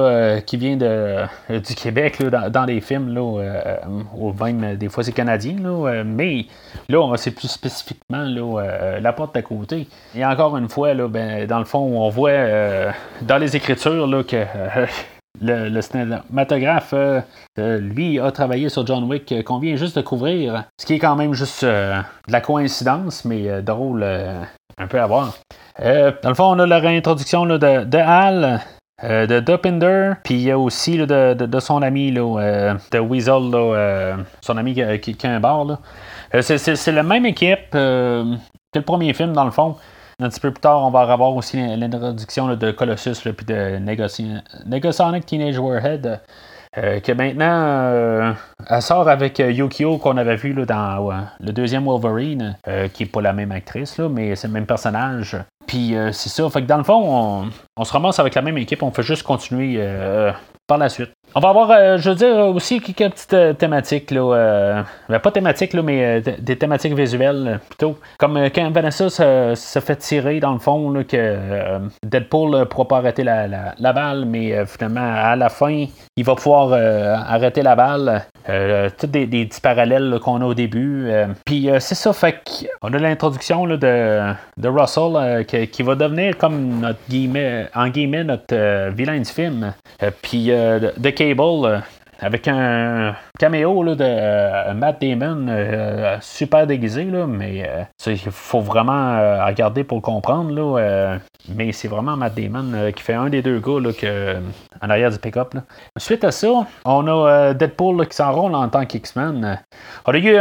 qui 0.46 0.58
vient 0.58 0.78
du 0.78 1.76
Québec 1.76 2.24
dans, 2.24 2.66
les 2.66 2.82
films, 2.82 3.14
là, 3.14 3.22
ou 4.16 4.34
même 4.34 4.76
des 4.76 4.90
fois 4.90 5.04
c'est 5.04 5.12
canadien, 5.12 5.56
mais 6.06 6.46
là, 6.90 7.14
c'est 7.18 7.32
plus 7.32 7.48
spécifiquement 7.48 8.26
la 9.02 9.14
porte 9.14 9.36
à 9.36 9.42
côté. 9.42 9.88
Et 10.16 10.26
encore 10.26 10.58
une 10.58 10.70
fois, 10.70 10.94
là, 10.94 11.08
ben, 11.08 11.46
dans 11.48 11.60
le 11.60 11.66
fond, 11.66 11.80
on 11.80 12.10
voit 12.10 12.94
dans 13.22 13.38
les 13.38 13.56
écritures 13.56 14.08
là, 14.08 14.24
que 14.24 14.44
le, 15.42 15.82
cinématographe, 15.82 16.94
euh, 16.94 17.22
euh, 17.60 17.80
lui, 17.80 18.20
a 18.20 18.32
travaillé 18.32 18.70
sur 18.70 18.86
John 18.86 19.04
Wick 19.06 19.32
euh, 19.32 19.44
qu'on 19.44 19.60
vient 19.60 19.76
juste 19.76 19.98
de 19.98 20.02
couvrir, 20.02 20.66
ce 20.80 20.86
qui 20.86 20.94
est 20.94 21.00
quand 21.00 21.16
même 21.16 21.34
juste 21.34 21.64
de 21.64 22.02
la 22.28 22.42
coïncidence, 22.42 23.26
mais 23.26 23.62
drôle 23.62 24.04
un 24.04 24.88
peu 24.88 25.00
à 25.00 25.08
voir. 25.08 25.34
dans 25.80 26.30
le 26.30 26.36
fond, 26.36 26.56
on 26.56 26.60
a 26.60 26.66
la 26.66 26.80
réintroduction 26.80 27.46
de, 27.46 27.58
de, 27.58 27.98
Hal. 27.98 28.62
de 29.04 29.40
Dopinder, 29.40 30.14
puis 30.24 30.36
il 30.36 30.42
y 30.42 30.52
a 30.52 30.58
aussi 30.58 30.98
de, 30.98 31.60
son 31.60 31.82
ami, 31.82 32.12
de 32.12 33.00
Weasel, 33.00 34.22
son 34.42 34.58
ami 34.58 34.74
qui, 34.74 35.28
a 35.28 35.30
un 35.30 35.40
bar. 35.40 35.80
C'est 36.42 36.92
la 36.92 37.04
même 37.04 37.26
équipe 37.26 37.72
que 37.72 38.36
le 38.76 38.82
premier 38.82 39.14
film, 39.14 39.34
dans 39.34 39.46
le 39.46 39.52
fond. 39.52 39.76
Un 40.22 40.30
petit 40.30 40.40
peu 40.40 40.52
plus 40.52 40.62
tard, 40.62 40.84
on 40.86 40.92
va 40.92 41.02
avoir 41.02 41.36
aussi 41.36 41.58
l'introduction 41.58 42.56
de 42.56 42.72
Colossus 42.72 43.16
puis 43.36 43.46
de 43.46 43.78
Negasonic 43.80 45.26
Teenage 45.26 45.58
Warhead. 45.58 46.22
Euh, 46.78 47.00
que 47.00 47.12
maintenant, 47.14 47.46
euh, 47.48 48.34
elle 48.70 48.82
sort 48.82 49.08
avec 49.08 49.40
euh, 49.40 49.50
Yukio 49.50 49.98
qu'on 49.98 50.18
avait 50.18 50.36
vu 50.36 50.54
dans 50.54 51.28
le 51.40 51.52
deuxième 51.54 51.86
Wolverine, 51.86 52.58
qui 52.94 53.04
n'est 53.04 53.10
pas 53.10 53.22
la 53.22 53.34
même 53.34 53.52
actrice, 53.52 54.00
mais 54.00 54.36
c'est 54.36 54.48
le 54.48 54.54
même 54.54 54.66
personnage. 54.66 55.38
Puis 55.68 55.96
c'est 56.12 56.30
ça, 56.30 56.50
fait 56.50 56.62
que 56.62 56.68
dans 56.68 56.78
le 56.78 56.84
fond, 56.84 57.02
on, 57.04 57.50
on, 57.78 57.84
se 57.84 57.94
ramasse 57.94 58.20
avec 58.20 58.36
la 58.36 58.42
même 58.42 58.58
équipe, 58.58 58.84
on 58.84 58.92
fait 58.92 59.04
juste 59.04 59.24
continuer 59.24 59.82
par 60.68 60.78
la 60.78 60.90
suite. 60.90 61.12
On 61.38 61.42
va 61.42 61.50
avoir, 61.50 61.72
euh, 61.72 61.98
je 61.98 62.12
veux 62.12 62.16
dire, 62.16 62.38
aussi 62.48 62.80
quelques 62.80 63.12
petites 63.12 63.34
euh, 63.34 63.52
thématiques, 63.52 64.10
là, 64.12 64.22
euh, 64.22 64.84
ben, 65.10 65.20
pas 65.20 65.32
thématiques, 65.32 65.74
là, 65.74 65.82
mais 65.82 66.22
des 66.22 66.58
thématiques 66.58 66.94
visuelles 66.94 67.60
plutôt. 67.68 67.98
Comme 68.18 68.40
quand 68.56 68.72
Vanessa 68.72 69.10
se, 69.10 69.80
fait 69.82 69.98
tirer, 69.98 70.40
dans 70.40 70.54
le 70.54 70.60
fond, 70.60 70.90
là, 70.92 71.04
que 71.04 71.82
Deadpool 72.04 72.60
ne 72.60 72.64
pourra 72.64 72.88
pas 72.88 72.98
arrêter 73.00 73.26
la, 73.26 73.48
la, 73.78 73.94
balle, 73.94 74.24
mais 74.24 74.66
finalement, 74.66 75.14
à 75.14 75.36
la 75.36 75.50
fin, 75.50 75.88
il 76.18 76.24
va 76.24 76.36
pouvoir 76.36 76.74
arrêter 76.74 77.62
la 77.62 77.76
balle. 77.76 78.26
tous 78.98 79.08
des, 79.08 79.28
petits 79.28 79.62
parallèles 79.62 80.20
qu'on 80.24 80.42
a 80.42 80.46
au 80.46 80.54
début. 80.54 81.10
Puis 81.46 81.70
c'est 81.80 81.96
ça, 81.96 82.14
fait 82.14 82.42
qu'on 82.80 82.94
a 82.94 82.98
l'introduction 82.98 83.66
de, 83.68 83.78
de 83.78 84.68
Russell 84.68 85.46
qui, 85.46 85.84
va 85.84 85.96
devenir 85.96 86.38
comme 86.38 86.80
notre 86.80 87.00
guillemets, 87.10 87.68
en 87.76 87.90
guillemets 87.90 88.24
notre 88.24 88.90
vilain 88.92 89.20
du 89.20 89.30
film. 89.30 89.74
Puis 90.22 90.52
de 90.98 91.10
Cable 91.10 91.66
euh, 91.66 91.80
avec 92.20 92.48
un 92.48 93.16
caméo 93.40 93.84
là, 93.84 93.96
de 93.96 94.04
euh, 94.04 94.74
Matt 94.74 95.02
Damon 95.02 95.48
euh, 95.50 96.18
super 96.22 96.66
déguisé, 96.68 97.06
là, 97.06 97.28
mais 97.28 97.88
il 98.06 98.18
faut 98.18 98.62
vraiment 98.62 99.46
regarder 99.46 99.84
pour 99.84 99.98
le 99.98 100.02
comprendre. 100.02 100.52
Là, 100.52 101.18
mais 101.50 101.72
c'est 101.72 101.88
vraiment 101.88 102.18
Matt 102.18 102.36
Damon 102.36 102.92
qui 102.92 103.04
fait 103.04 103.14
un 103.14 103.30
des 103.30 103.42
deux 103.42 103.60
gars 103.60 103.80
là, 103.80 103.92
en 104.82 104.90
arrière 104.90 105.12
du 105.12 105.20
pick-up. 105.20 105.56
Suite 105.98 106.24
à 106.24 106.32
ça, 106.32 106.66
on 106.86 107.08
a 107.08 107.54
Deadpool 107.54 108.08
qui 108.08 108.16
s'enrôle 108.16 108.56
en 108.56 108.68
tant 108.70 108.86
qu'X-Men. 108.86 109.60
On 110.06 110.14
a 110.14 110.18
eu 110.18 110.38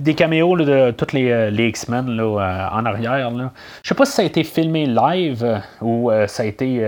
des 0.00 0.14
caméos 0.14 0.56
de 0.56 0.90
tous 0.92 1.12
les, 1.12 1.50
les 1.50 1.68
X-Men 1.68 2.20
en 2.20 2.86
arrière. 2.86 3.30
Je 3.82 3.88
sais 3.88 3.94
pas 3.94 4.04
si 4.04 4.12
ça 4.12 4.22
a 4.22 4.24
été 4.24 4.44
filmé 4.44 4.86
live 4.86 5.60
ou 5.80 6.10
ça 6.26 6.42
a 6.42 6.46
été 6.46 6.84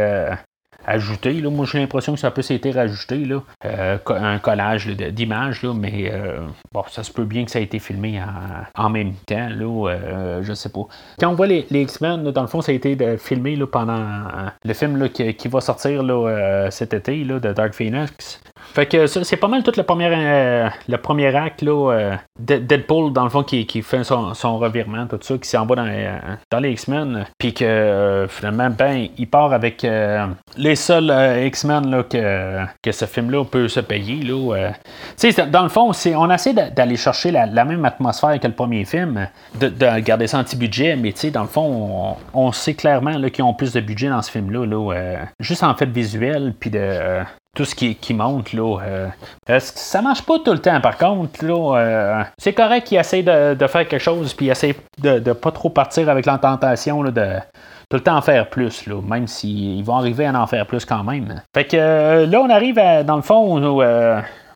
ajouté. 0.87 1.35
Là. 1.35 1.51
Moi, 1.51 1.67
j'ai 1.71 1.79
l'impression 1.79 2.15
que 2.15 2.21
ça 2.21 2.31
peut 2.31 2.43
s'être 2.43 2.69
rajouté, 2.71 3.19
là. 3.25 3.43
Euh, 3.65 3.99
un 4.09 4.39
collage 4.39 4.87
d'images, 4.87 5.65
mais 5.65 6.11
euh, 6.13 6.41
bon, 6.73 6.83
ça 6.91 7.03
se 7.03 7.13
peut 7.13 7.25
bien 7.25 7.45
que 7.45 7.51
ça 7.51 7.61
ait 7.61 7.65
été 7.65 7.79
filmé 7.79 8.21
en, 8.77 8.91
même 8.91 9.15
temps, 9.27 9.49
là, 9.49 9.91
euh, 9.91 10.43
je 10.43 10.53
sais 10.53 10.69
pas. 10.69 10.83
Quand 11.19 11.31
on 11.31 11.35
voit 11.35 11.47
les, 11.47 11.67
X-Men, 11.71 12.31
dans 12.31 12.43
le 12.43 12.49
fond, 12.49 12.61
ça 12.61 12.73
a 12.73 12.75
été 12.75 12.97
filmé 13.19 13.57
là, 13.57 13.67
pendant 13.67 14.03
le 14.65 14.75
film 14.75 15.09
qui, 15.09 15.35
qui, 15.35 15.49
va 15.49 15.61
sortir 15.61 16.03
là, 16.03 16.71
cet 16.71 16.95
été 16.95 17.25
là, 17.25 17.39
de 17.39 17.53
Dark 17.53 17.75
Phoenix. 17.75 18.41
Fait 18.75 18.87
que 18.87 19.07
c'est 19.07 19.37
pas 19.37 19.49
mal 19.49 19.63
tout 19.63 19.73
le 19.77 19.83
premier, 19.83 20.09
euh, 20.11 20.69
le 20.89 20.97
premier 20.97 21.35
acte, 21.35 21.61
là, 21.61 21.93
euh, 21.93 22.17
Deadpool, 22.39 23.13
dans 23.13 23.25
le 23.25 23.31
fond, 23.31 23.43
qui, 23.43 23.67
fait 23.83 24.03
son, 24.05 24.59
revirement, 24.59 25.07
tout 25.07 25.19
ça, 25.21 25.37
qui 25.37 25.49
s'en 25.49 25.67
va 25.67 25.75
dans, 25.75 25.87
euh, 25.87 26.19
dans 26.51 26.59
les 26.59 26.71
X-Men, 26.71 27.27
puis 27.39 27.53
que 27.53 28.27
finalement, 28.31 28.71
ben, 28.71 29.09
il 29.19 29.29
part 29.29 29.53
avec 29.53 29.87
les 30.57 30.72
seuls 30.77 31.13
X-Men 31.47 32.05
que, 32.05 32.65
que 32.83 32.93
ce 32.93 33.05
film-là 33.05 33.45
peut 33.45 33.69
se 33.69 33.81
payer. 33.81 34.23
Là, 34.23 34.73
dans 35.51 35.63
le 35.63 35.69
fond, 35.69 35.93
on 36.17 36.31
essaie 36.31 36.53
d'aller 36.53 36.97
chercher 36.97 37.31
la, 37.31 37.65
même 37.65 37.85
atmosphère 37.85 38.39
que 38.41 38.47
le 38.47 38.55
premier 38.55 38.85
film, 38.85 39.29
de, 39.59 39.69
de 39.69 40.01
garder 40.01 40.27
ça 40.27 40.39
anti-budget, 40.39 40.97
mais 40.97 41.13
dans 41.31 41.43
le 41.43 41.49
fond, 41.49 42.17
on, 42.35 42.53
sait 42.53 42.75
clairement 42.75 43.21
qu'ils 43.31 43.45
ont 43.45 43.55
plus 43.55 43.73
de 43.73 43.81
budget 43.81 44.09
dans 44.09 44.23
ce 44.23 44.31
film-là, 44.31 44.67
là, 44.67 45.17
juste 45.41 45.63
en 45.63 45.75
fait 45.75 45.87
visuel, 45.87 46.55
puis 46.59 46.71
de 46.71 47.23
tout 47.55 47.67
ce 47.67 47.75
qui, 47.75 48.15
monte. 48.15 48.53
Là, 48.55 48.79
euh, 48.81 49.59
ça 49.61 50.01
marche 50.01 50.23
pas 50.23 50.39
tout 50.39 50.53
le 50.53 50.59
temps, 50.59 50.81
par 50.81 50.97
contre. 50.97 51.45
Là, 51.45 51.77
euh, 51.77 52.25
c'est 52.39 52.55
correct 52.55 52.87
qu'ils 52.87 52.99
essayent 52.99 53.23
de, 53.23 53.67
faire 53.67 53.87
quelque 53.87 53.99
chose, 53.99 54.33
puis 54.33 54.47
ils 54.47 54.51
essayent 54.51 54.75
de, 55.03 55.19
de 55.19 55.33
pas 55.33 55.51
trop 55.51 55.69
partir 55.69 56.09
avec 56.09 56.25
l'intentation 56.27 57.03
de 57.05 57.37
tout 57.93 57.97
le 57.97 58.03
temps 58.05 58.17
en 58.17 58.23
faire 58.23 58.49
plus, 58.49 58.87
là, 58.87 59.03
même 59.07 59.27
s'ils 59.27 59.85
vont 59.85 59.97
arriver 59.97 60.25
à 60.25 60.33
en 60.41 60.47
faire 60.47 60.65
plus 60.65 60.87
quand 60.87 61.05
même. 61.05 61.43
Fait 61.53 61.67
que 61.67 61.77
euh, 61.77 62.27
là, 62.27 62.41
on 62.41 62.49
arrive 62.49 62.81
dans 63.05 63.17
le 63.17 63.21
fond 63.21 63.59
où, 63.59 63.83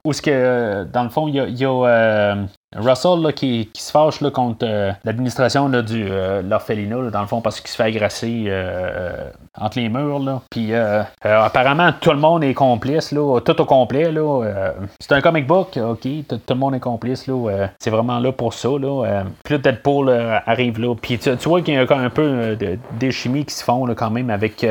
où 0.04 0.12
ce 0.14 0.22
que, 0.22 0.84
dans 0.84 1.02
le 1.02 1.10
fond, 1.10 1.28
il 1.28 1.34
y 1.34 1.64
a, 1.66 2.36
Russell 2.74 3.32
qui, 3.34 3.70
se 3.74 3.92
fâche 3.92 4.18
contre 4.30 4.66
euh, 4.66 4.92
l'administration 5.04 5.68
de 5.68 5.84
euh, 5.92 6.42
l'orphelinat, 6.42 7.10
dans 7.10 7.20
le 7.20 7.26
fond, 7.26 7.40
parce 7.40 7.60
qu'il 7.60 7.70
se 7.70 7.76
fait 7.76 7.84
agresser 7.84 8.44
euh, 8.48 9.30
entre 9.56 9.78
les 9.78 9.88
murs. 9.88 10.42
Puis 10.50 10.72
apparemment, 11.22 11.92
tout 12.00 12.10
le 12.10 12.18
monde 12.18 12.42
est 12.42 12.54
complice, 12.54 13.12
là, 13.12 13.40
tout 13.40 13.60
au 13.60 13.64
complet. 13.64 14.12
c'est 15.00 15.12
un 15.12 15.20
comic 15.20 15.46
book, 15.46 15.76
ok, 15.76 16.08
tout, 16.28 16.40
le 16.48 16.54
monde 16.54 16.74
est 16.74 16.80
complice. 16.80 17.26
Là, 17.26 17.68
c'est 17.78 17.90
vraiment 17.90 18.18
là 18.18 18.32
pour 18.32 18.52
ça. 18.52 18.68
Là, 18.68 19.24
puis 19.44 19.54
là, 19.54 19.58
Deadpool 19.58 20.10
arrive 20.46 20.80
là. 20.80 20.94
Puis 21.00 21.18
tu, 21.18 21.30
vois 21.48 21.62
qu'il 21.62 21.74
y 21.74 21.76
a 21.76 21.86
un 21.88 22.10
peu 22.10 22.56
des 22.56 23.12
chimies 23.12 23.44
qui 23.44 23.54
se 23.54 23.64
font 23.64 23.86
quand 23.94 24.10
même 24.10 24.30
avec 24.30 24.66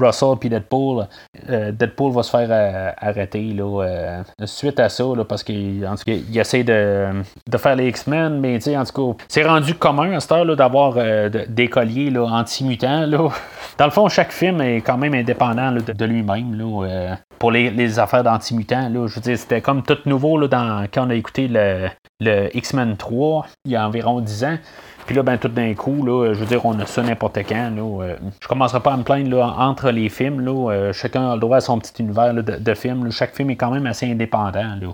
Russell 0.00 0.36
puis 0.38 0.48
Deadpool. 0.48 1.06
Deadpool 1.48 2.12
va 2.12 2.22
se 2.22 2.30
faire 2.30 2.94
arrêter 2.98 3.52
là, 3.52 4.22
suite 4.44 4.78
à 4.78 4.88
ça, 4.88 5.04
parce 5.28 5.42
qu'il 5.42 5.86
essaie 6.34 6.64
de 6.64 7.23
de 7.48 7.58
faire 7.58 7.76
les 7.76 7.88
X-Men, 7.88 8.40
mais 8.40 8.58
tu 8.58 8.64
sais, 8.64 8.76
en 8.76 8.84
tout 8.84 9.12
cas, 9.12 9.24
c'est 9.28 9.44
rendu 9.44 9.74
commun 9.74 10.12
à 10.12 10.20
cette 10.20 10.32
heure 10.32 10.56
d'avoir 10.56 10.94
euh, 10.96 11.28
des 11.48 11.68
colliers 11.68 12.12
anti-mutants. 12.16 13.06
Dans 13.78 13.84
le 13.84 13.90
fond, 13.90 14.08
chaque 14.08 14.32
film 14.32 14.60
est 14.60 14.80
quand 14.80 14.98
même 14.98 15.14
indépendant 15.14 15.72
de, 15.72 16.04
lui-même 16.04 16.56
euh, 16.60 17.14
pour 17.38 17.50
les, 17.50 17.98
affaires 17.98 18.22
d'anti-mutants. 18.22 18.90
Je 18.92 19.14
veux 19.14 19.20
dire, 19.20 19.38
c'était 19.38 19.60
comme 19.60 19.82
tout 19.82 19.98
nouveau 20.06 20.38
là, 20.38 20.48
dans, 20.48 20.86
quand 20.92 21.06
on 21.06 21.10
a 21.10 21.14
écouté 21.14 21.48
le, 21.48 21.88
le 22.20 22.56
X-Men 22.56 22.96
3 22.96 23.46
il 23.64 23.72
y 23.72 23.76
a 23.76 23.86
environ 23.86 24.20
10 24.20 24.44
ans. 24.44 24.58
Puis 25.06 25.14
là, 25.14 25.22
ben, 25.22 25.36
tout 25.36 25.48
d'un 25.48 25.74
coup, 25.74 26.04
là, 26.04 26.32
je 26.32 26.38
veux 26.38 26.46
dire, 26.46 26.64
on 26.64 26.78
a 26.78 26.86
ça 26.86 27.02
n'importe 27.02 27.38
quand. 27.46 27.70
Là, 27.76 28.02
euh, 28.02 28.16
je 28.40 28.48
commencerai 28.48 28.80
pas 28.80 28.94
à 28.94 28.96
me 28.96 29.02
plaindre 29.02 29.36
là, 29.36 29.54
entre 29.58 29.90
les 29.90 30.08
films. 30.08 30.40
Là, 30.40 30.70
euh, 30.70 30.92
chacun 30.92 31.30
a 31.30 31.34
le 31.34 31.40
droit 31.40 31.58
à 31.58 31.60
son 31.60 31.78
petit 31.78 32.02
univers 32.02 32.32
de, 32.32 32.40
de 32.40 32.74
films. 32.74 33.10
Chaque 33.12 33.34
film 33.34 33.50
est 33.50 33.56
quand 33.56 33.70
même 33.70 33.86
assez 33.86 34.10
indépendant. 34.10 34.76
Là. 34.80 34.88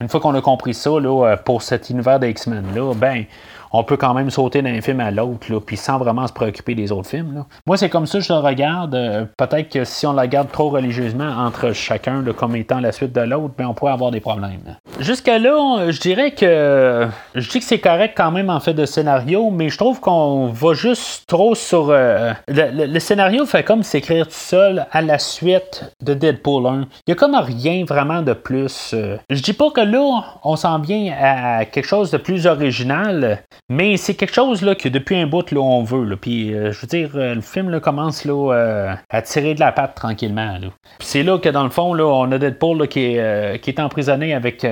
Une 0.00 0.08
fois 0.08 0.20
qu'on 0.20 0.34
a 0.34 0.40
compris 0.40 0.72
ça, 0.72 0.90
là, 0.98 1.26
euh, 1.26 1.36
pour 1.36 1.62
cet 1.62 1.90
univers 1.90 2.18
des 2.18 2.30
X-Men, 2.30 2.74
là, 2.74 2.94
ben, 2.94 3.24
on 3.72 3.84
peut 3.84 3.96
quand 3.96 4.14
même 4.14 4.30
sauter 4.30 4.62
d'un 4.62 4.80
film 4.80 4.98
à 4.98 5.10
l'autre, 5.10 5.58
puis 5.60 5.76
sans 5.76 5.98
vraiment 5.98 6.26
se 6.26 6.32
préoccuper 6.32 6.74
des 6.74 6.90
autres 6.90 7.08
films. 7.08 7.44
Moi, 7.66 7.76
c'est 7.76 7.88
comme 7.88 8.06
ça 8.06 8.18
que 8.18 8.24
je 8.24 8.32
le 8.32 8.40
regarde. 8.40 9.28
Peut-être 9.36 9.68
que 9.68 9.84
si 9.84 10.06
on 10.06 10.12
la 10.12 10.26
garde 10.26 10.50
trop 10.50 10.70
religieusement 10.70 11.28
entre 11.28 11.72
chacun 11.72 12.24
comme 12.36 12.56
étant 12.56 12.80
la 12.80 12.90
suite 12.90 13.12
de 13.12 13.20
l'autre, 13.20 13.54
ben, 13.56 13.66
on 13.66 13.74
pourrait 13.74 13.92
avoir 13.92 14.10
des 14.10 14.18
problèmes. 14.18 14.76
Jusqu'à 15.00 15.38
là, 15.38 15.90
je 15.90 15.98
dirais 15.98 16.32
que 16.32 17.08
je 17.34 17.48
dis 17.48 17.58
que 17.58 17.64
c'est 17.64 17.78
correct 17.78 18.12
quand 18.14 18.30
même 18.30 18.50
en 18.50 18.60
fait 18.60 18.74
de 18.74 18.84
scénario, 18.84 19.50
mais 19.50 19.70
je 19.70 19.78
trouve 19.78 19.98
qu'on 19.98 20.48
va 20.48 20.74
juste 20.74 21.26
trop 21.26 21.54
sur. 21.54 21.88
Euh, 21.88 22.34
le, 22.48 22.98
scénario 22.98 23.46
fait 23.46 23.64
comme 23.64 23.82
s'écrire 23.82 24.26
tout 24.26 24.34
seul 24.34 24.86
à 24.92 25.00
la 25.00 25.18
suite 25.18 25.84
de 26.02 26.12
Deadpool 26.12 26.66
1. 26.66 26.88
Il 27.06 27.10
y 27.10 27.12
a 27.12 27.14
comme 27.14 27.34
rien 27.34 27.84
vraiment 27.86 28.20
de 28.20 28.34
plus. 28.34 28.90
Euh. 28.92 29.16
Je 29.30 29.40
dis 29.40 29.54
pas 29.54 29.70
que 29.70 29.80
là, 29.80 30.22
on 30.44 30.56
s'en 30.56 30.78
vient 30.78 31.14
à 31.18 31.64
quelque 31.64 31.86
chose 31.86 32.10
de 32.10 32.18
plus 32.18 32.46
original, 32.46 33.42
mais 33.70 33.96
c'est 33.96 34.14
quelque 34.14 34.34
chose 34.34 34.60
là, 34.60 34.74
que 34.74 34.90
depuis 34.90 35.16
un 35.16 35.26
bout, 35.26 35.50
là, 35.50 35.60
on 35.60 35.82
veut. 35.82 36.14
Puis, 36.16 36.52
euh, 36.52 36.72
je 36.72 36.80
veux 36.80 36.88
dire, 36.88 37.10
le 37.14 37.40
film 37.40 37.80
commence 37.80 38.26
là, 38.26 38.96
à 39.08 39.22
tirer 39.22 39.54
de 39.54 39.60
la 39.60 39.72
patte 39.72 39.94
tranquillement. 39.94 40.58
Puis 40.98 41.08
c'est 41.08 41.22
là 41.22 41.38
que, 41.38 41.48
dans 41.48 41.64
le 41.64 41.70
fond, 41.70 41.94
là, 41.94 42.04
on 42.04 42.30
a 42.32 42.38
Deadpool 42.38 42.86
qui, 42.88 43.14
est, 43.14 43.62
qui 43.62 43.70
est 43.70 43.80
emprisonné 43.80 44.34
avec 44.34 44.62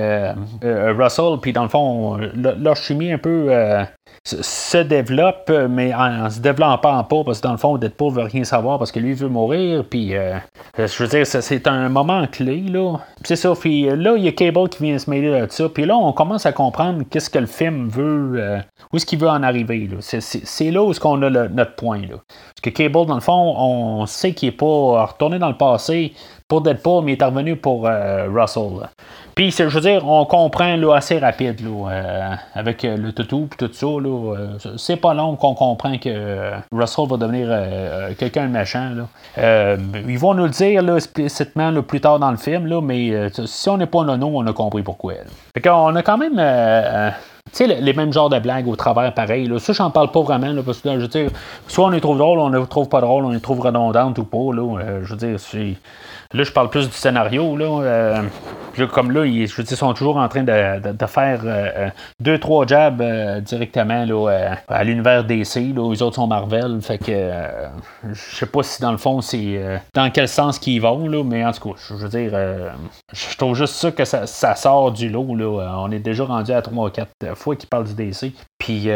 Russell. 0.63 1.39
Puis, 1.41 1.53
dans 1.53 1.63
le 1.63 1.69
fond, 1.69 2.19
leur 2.35 2.77
chimie 2.77 3.13
un 3.13 3.19
peu 3.19 3.51
se 4.25 4.79
développe, 4.79 5.51
mais 5.71 5.95
en, 5.95 6.29
se 6.29 6.41
développant 6.41 7.03
pas, 7.05 7.25
parce 7.25 7.41
que 7.41 7.47
dans 7.47 7.53
le 7.53 7.59
fond, 7.59 7.79
Deadpool 7.79 8.13
veut 8.13 8.23
rien 8.25 8.45
savoir 8.45 8.79
parce 8.79 8.93
que 8.93 9.01
lui 9.01 9.15
veut 9.15 9.29
mourir, 9.29 9.85
puis 9.89 10.11
je 10.11 11.03
veux 11.03 11.09
dire, 11.09 11.27
c'est 11.27 11.67
un 11.67 11.89
moment 11.89 12.27
clé, 12.27 12.61
là. 12.61 12.97
C'est 13.25 13.37
ça, 13.37 13.53
puis 13.59 13.85
là, 13.85 14.15
il 14.17 14.25
y 14.25 14.29
a 14.29 14.33
Cable 14.33 14.69
qui 14.69 14.83
vient 14.83 14.99
se 14.99 15.09
mêler 15.09 15.41
de 15.41 15.47
ça, 15.51 15.69
puis 15.69 15.87
là, 15.87 15.97
on 15.97 16.13
commence 16.13 16.47
à 16.47 16.53
comprendre 16.53 17.05
qu'est-ce 17.09 17.31
que 17.31 17.39
le 17.39 17.47
film 17.47 17.89
veut, 17.89 18.61
où 18.93 18.97
est-ce 18.97 19.07
qu'il 19.07 19.19
veut 19.19 19.29
en 19.29 19.43
arriver, 19.43 19.89
C'est 20.01 20.71
là 20.71 20.83
où 20.83 20.91
est-ce 20.91 21.01
qu'on 21.01 21.23
a 21.23 21.31
notre 21.31 21.75
point. 21.77 22.01
Parce 22.09 22.61
que 22.63 22.71
Cable, 22.71 23.07
dans 23.07 23.15
le 23.15 23.21
fond, 23.21 23.55
on 23.57 24.07
sait 24.07 24.33
qu'il 24.33 24.49
est 24.49 24.53
pas 24.53 25.07
retourné 25.07 25.39
dans 25.39 25.49
le 25.49 25.57
passé, 25.57 26.13
pour 26.49 26.63
Deadpool, 26.63 27.05
mais 27.05 27.13
il 27.13 27.23
est 27.23 27.25
revenu 27.25 27.57
pour 27.57 27.87
euh, 27.87 28.27
Russell. 28.33 28.89
Puis, 29.35 29.51
je 29.51 29.65
veux 29.65 29.81
dire, 29.83 30.09
on 30.09 30.25
comprend 30.25 30.75
assez 30.93 31.19
rapide 31.19 31.61
euh, 31.61 32.35
avec 32.55 32.85
euh, 32.85 32.97
le 32.97 33.13
toutou 33.13 33.49
et 33.53 33.69
tout 33.69 33.73
ça. 33.73 34.75
C'est 34.79 34.97
pas 34.97 35.13
long 35.13 35.37
qu'on 35.37 35.55
comprend 35.55 35.99
que 35.99 36.53
Russell 36.73 37.07
va 37.07 37.17
devenir 37.19 38.17
quelqu'un 38.17 38.47
de 38.47 38.53
méchant. 38.53 38.91
Là. 39.37 39.77
ils 40.09 40.19
vont 40.19 40.35
nous 40.35 40.45
le 40.45 40.51
dire 40.51 40.97
explicitement 40.97 41.83
plus 41.83 42.01
tard 42.01 42.19
dans 42.19 42.31
le 42.31 42.39
film, 42.39 42.81
mais 42.81 43.31
si 43.45 43.69
on 43.69 43.77
n'est 43.77 43.87
pas 43.87 44.03
nono, 44.03 44.31
on 44.35 44.47
a 44.47 44.53
compris 44.53 44.83
pourquoi. 44.83 45.15
Fait 45.55 45.61
qu'on 45.61 45.95
a 45.95 46.03
quand 46.03 46.19
même 46.19 46.41
tu 47.51 47.67
sais, 47.67 47.67
les 47.67 47.93
mêmes 47.95 48.13
genres 48.13 48.29
de 48.29 48.39
blagues 48.39 48.69
au 48.69 48.77
travers 48.77 49.15
pareil. 49.15 49.51
Ça, 49.59 49.73
j'en 49.73 49.91
parle 49.91 50.11
pas 50.11 50.21
vraiment, 50.21 50.55
parce 50.63 50.81
que 50.81 50.91
je 50.95 50.99
veux 50.99 51.09
dire, 51.09 51.31
soit 51.67 51.87
on 51.87 51.91
les 51.91 52.01
trouve 52.01 52.19
drôles, 52.19 52.39
on 52.39 52.51
les 52.51 52.67
trouve 52.67 52.89
pas 52.89 53.01
drôles, 53.01 53.25
on 53.25 53.31
les 53.31 53.41
trouve 53.41 53.61
redondantes 53.61 54.19
ou 54.19 54.25
pas. 54.25 54.55
Là. 54.55 55.01
je 55.03 55.15
veux 55.15 55.17
dire, 55.17 55.39
Là, 56.35 56.45
je 56.45 56.53
parle 56.53 56.69
plus 56.69 56.87
du 56.87 56.95
scénario. 56.95 57.57
Là, 57.57 57.83
euh, 57.83 58.87
comme 58.93 59.13
là, 59.13 59.25
ils, 59.25 59.47
je 59.47 59.63
sont 59.63 59.95
toujours 59.95 60.19
en 60.19 60.29
train 60.29 60.43
de, 60.43 61.07
faire 61.07 61.41
euh, 61.45 61.71
euh, 61.75 61.89
deux, 62.21 62.39
trois 62.39 62.67
jabs 62.67 63.03
directement 63.41 64.05
là, 64.05 64.57
à 64.69 64.85
l'univers 64.85 65.25
DC. 65.25 65.75
Là, 65.75 65.91
les 65.91 66.03
autres 66.03 66.17
sont 66.17 66.27
Marvel. 66.27 66.83
Fait 66.83 66.99
que 66.99 67.33
je 68.13 68.37
sais 68.37 68.47
pas 68.47 68.63
si 68.63 68.83
dans 68.83 68.93
le 68.93 68.99
fond, 68.99 69.23
c'est 69.23 69.81
dans 69.95 70.11
quel 70.11 70.29
sens 70.29 70.59
qu'ils 70.59 70.83
vont, 70.83 71.09
là, 71.09 71.25
mais 71.25 71.47
en 71.47 71.53
tout 71.53 71.71
cas, 71.71 71.81
je 71.89 71.95
veux 71.95 72.09
dire, 72.11 72.33
je 73.13 73.37
trouve 73.37 73.55
juste 73.55 73.75
ça 73.75 73.91
que 73.91 74.05
ça, 74.05 74.55
sort 74.55 74.93
du 74.93 75.09
lot. 75.09 75.35
Là. 75.35 75.77
On 75.79 75.91
est 75.91 75.99
déjà 75.99 76.25
rendu 76.25 76.53
à 76.53 76.61
trois 76.61 76.89
ou 76.89 76.91
quatre 76.91 77.35
fois 77.37 77.57
qu'ils 77.57 77.71
parlent 77.71 77.87
du 77.87 77.95
DC. 77.95 78.35
Puis, 78.59 78.89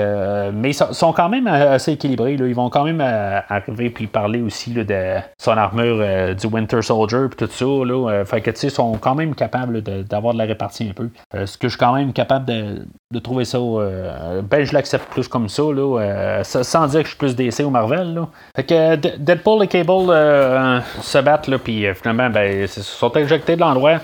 mais 0.52 0.70
ils 0.70 0.74
sont 0.74 1.12
quand 1.12 1.28
même 1.28 1.46
assez 1.46 1.92
équilibrés. 1.92 2.36
Là. 2.36 2.46
Ils 2.46 2.54
vont 2.54 2.70
quand 2.70 2.84
même 2.84 3.00
arriver 3.00 3.90
puis 3.90 4.06
parler 4.06 4.42
aussi 4.42 4.72
de 4.72 5.16
son 5.38 5.52
armure 5.52 6.34
du 6.34 6.46
Winter 6.46 6.82
Soldier 6.82 7.28
tout 7.36 7.48
ça. 7.50 7.64
Là, 7.64 8.10
euh, 8.10 8.24
fait 8.24 8.40
que, 8.40 8.50
tu 8.50 8.60
sais, 8.60 8.70
sont 8.70 8.96
quand 8.98 9.14
même 9.14 9.34
capables 9.34 9.82
d'avoir 9.82 10.34
de, 10.34 10.38
la 10.38 10.44
répartie 10.44 10.88
un 10.90 10.92
peu. 10.92 11.08
Euh, 11.34 11.46
ce 11.46 11.58
que 11.58 11.68
je 11.68 11.72
suis 11.72 11.78
quand 11.78 11.94
même 11.94 12.12
capable 12.12 12.46
de, 12.46 13.18
trouver 13.18 13.44
ça. 13.44 13.58
Euh, 13.58 14.42
ben, 14.42 14.64
je 14.64 14.72
l'accepte 14.72 15.10
plus 15.10 15.28
comme 15.28 15.48
ça, 15.48 15.62
là, 15.62 16.42
sans 16.44 16.86
dire 16.88 17.00
que 17.00 17.06
je 17.06 17.10
suis 17.10 17.18
plus 17.18 17.36
DC 17.36 17.60
ou 17.60 17.70
Marvel. 17.70 18.14
Là. 18.14 18.28
Fait 18.56 18.64
que 18.64 18.96
Deadpool 18.96 19.64
et 19.64 19.68
Cable 19.68 20.82
se 21.00 21.18
battent, 21.18 21.48
là, 21.48 21.58
puis 21.58 21.86
finalement, 21.94 22.30
ben, 22.30 22.66
sont 22.66 23.16
injectés 23.16 23.56
de 23.56 23.60
l'endroit. 23.60 23.98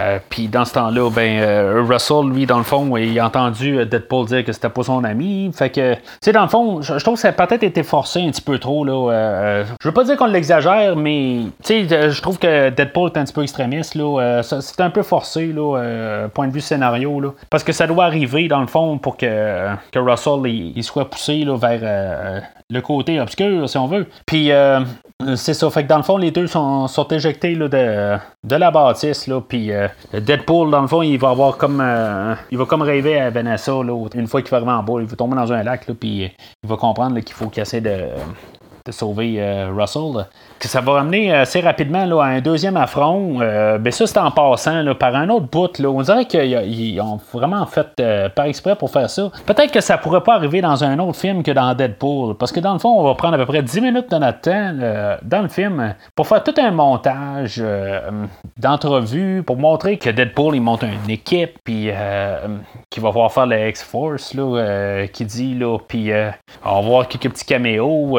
Euh, 0.00 0.18
puis 0.28 0.48
dans 0.48 0.64
ce 0.64 0.74
temps-là, 0.74 1.10
ben, 1.10 1.40
euh, 1.40 1.84
Russell, 1.86 2.28
lui, 2.30 2.46
dans 2.46 2.58
le 2.58 2.64
fond, 2.64 2.96
il 2.96 3.18
a 3.18 3.26
entendu 3.26 3.78
euh, 3.78 3.84
Deadpool 3.84 4.26
dire 4.26 4.44
que 4.44 4.52
c'était 4.52 4.68
pas 4.68 4.82
son 4.82 5.04
ami. 5.04 5.50
Fait 5.54 5.70
que, 5.70 5.94
tu 5.94 6.00
sais, 6.20 6.32
dans 6.32 6.42
le 6.42 6.48
fond, 6.48 6.82
je, 6.82 6.94
trouve 6.98 7.14
que 7.14 7.20
ça 7.20 7.28
a 7.28 7.32
peut-être 7.32 7.62
été 7.62 7.82
forcé 7.82 8.20
un 8.20 8.30
petit 8.30 8.42
peu 8.42 8.58
trop. 8.58 8.84
Là, 8.84 9.64
je 9.80 9.88
veux 9.88 9.94
pas 9.94 10.04
dire 10.04 10.16
qu'on 10.16 10.26
l'exagère, 10.26 10.96
mais 10.96 11.42
tu 11.64 11.86
sais, 11.88 12.10
je 12.10 12.22
trouve 12.22 12.38
que 12.38 12.70
Deadpool 12.70 13.10
est 13.14 13.18
un 13.18 13.24
petit 13.24 13.32
peu 13.32 13.42
extrémiste. 13.42 13.94
Là, 13.94 14.42
c'est 14.42 14.80
un 14.80 14.90
peu 14.90 15.02
forcé, 15.02 15.46
là, 15.46 16.28
point 16.32 16.48
de 16.48 16.52
vue 16.52 16.60
scénario. 16.60 17.20
Là, 17.20 17.30
parce 17.50 17.64
que 17.64 17.72
ça 17.72 17.86
doit 17.86 18.04
arriver, 18.04 18.48
dans 18.48 18.60
le 18.60 18.66
fond, 18.66 18.98
pour 18.98 19.16
que, 19.16 19.68
que 19.92 19.98
Russell 19.98 20.46
il, 20.46 20.82
soit 20.82 21.08
poussé 21.08 21.44
là, 21.44 21.56
vers 21.56 22.42
le 22.68 22.80
côté 22.80 23.20
obscur, 23.20 23.68
si 23.68 23.78
on 23.78 23.86
veut. 23.86 24.06
Puis, 24.26 24.50
c'est 25.36 25.54
ça. 25.54 25.70
Fait 25.70 25.84
que 25.84 25.88
dans 25.88 25.96
le 25.96 26.02
fond, 26.02 26.16
les 26.18 26.30
deux 26.30 26.46
sont, 26.46 26.88
sont 26.88 27.08
éjectés 27.08 27.54
de, 27.56 28.18
la 28.56 28.70
bâtisse. 28.70 29.26
Là, 29.26 29.40
puis, 29.40 29.70
Deadpool, 30.12 30.70
dans 30.70 30.82
le 30.82 30.88
fond, 30.88 31.02
il 31.02 31.18
va 31.18 31.30
avoir 31.30 31.56
comme. 31.56 31.80
Euh, 31.80 32.34
il 32.50 32.58
va 32.58 32.66
comme 32.66 32.82
rêver 32.82 33.18
à 33.18 33.30
Vanessa, 33.30 33.72
une 34.14 34.26
fois 34.26 34.42
qu'il 34.42 34.50
va 34.50 34.58
arriver 34.58 34.72
en 34.72 34.82
bas, 34.82 35.00
il 35.00 35.06
va 35.06 35.16
tomber 35.16 35.36
dans 35.36 35.52
un 35.52 35.62
lac, 35.62 35.86
puis 35.98 36.30
il 36.62 36.68
va 36.68 36.76
comprendre 36.76 37.18
qu'il 37.20 37.34
faut 37.34 37.48
qu'il 37.48 37.62
essaie 37.62 37.80
de, 37.80 38.10
de 38.86 38.92
sauver 38.92 39.36
euh, 39.38 39.72
Russell 39.74 40.26
que 40.58 40.68
ça 40.68 40.80
va 40.80 41.00
amener 41.00 41.32
assez 41.32 41.60
rapidement 41.60 42.04
là, 42.06 42.22
à 42.22 42.26
un 42.26 42.40
deuxième 42.40 42.76
affront. 42.76 43.40
Euh, 43.40 43.78
ben 43.78 43.92
ça, 43.92 44.06
c'est 44.06 44.18
en 44.18 44.30
passant 44.30 44.82
là, 44.82 44.94
par 44.94 45.14
un 45.14 45.28
autre 45.28 45.46
bout. 45.46 45.78
Là. 45.78 45.88
On 45.88 46.02
dirait 46.02 46.24
qu'ils 46.24 47.00
ont 47.00 47.20
vraiment 47.32 47.64
fait 47.66 47.88
euh, 48.00 48.28
par 48.28 48.46
exprès 48.46 48.76
pour 48.76 48.90
faire 48.90 49.10
ça. 49.10 49.30
Peut-être 49.44 49.72
que 49.72 49.80
ça 49.80 49.98
pourrait 49.98 50.22
pas 50.22 50.34
arriver 50.34 50.60
dans 50.60 50.84
un 50.84 50.98
autre 50.98 51.18
film 51.18 51.42
que 51.42 51.50
dans 51.50 51.74
Deadpool. 51.74 52.36
Parce 52.36 52.52
que 52.52 52.60
dans 52.60 52.72
le 52.72 52.78
fond, 52.78 52.98
on 52.98 53.04
va 53.04 53.14
prendre 53.14 53.34
à 53.34 53.38
peu 53.38 53.46
près 53.46 53.62
10 53.62 53.80
minutes 53.80 54.10
de 54.10 54.16
notre 54.16 54.40
temps 54.40 54.74
euh, 54.80 55.16
dans 55.22 55.42
le 55.42 55.48
film 55.48 55.94
pour 56.14 56.26
faire 56.26 56.42
tout 56.42 56.54
un 56.58 56.70
montage 56.70 57.62
d'entrevue 58.56 59.42
pour 59.42 59.56
montrer 59.56 59.98
que 59.98 60.10
Deadpool, 60.10 60.56
il 60.56 60.62
monte 60.62 60.82
une 60.82 61.10
équipe, 61.10 61.58
puis 61.64 61.90
qui 62.90 63.00
va 63.00 63.08
pouvoir 63.08 63.32
faire 63.32 63.46
le 63.46 63.68
X-Force, 63.68 64.34
qui 65.12 65.24
dit, 65.24 65.54
là, 65.54 65.78
puis 65.86 66.10
on 66.64 66.80
va 66.80 66.80
voir 66.80 67.08
quelques 67.08 67.30
petits 67.30 67.44
caméos, 67.44 68.18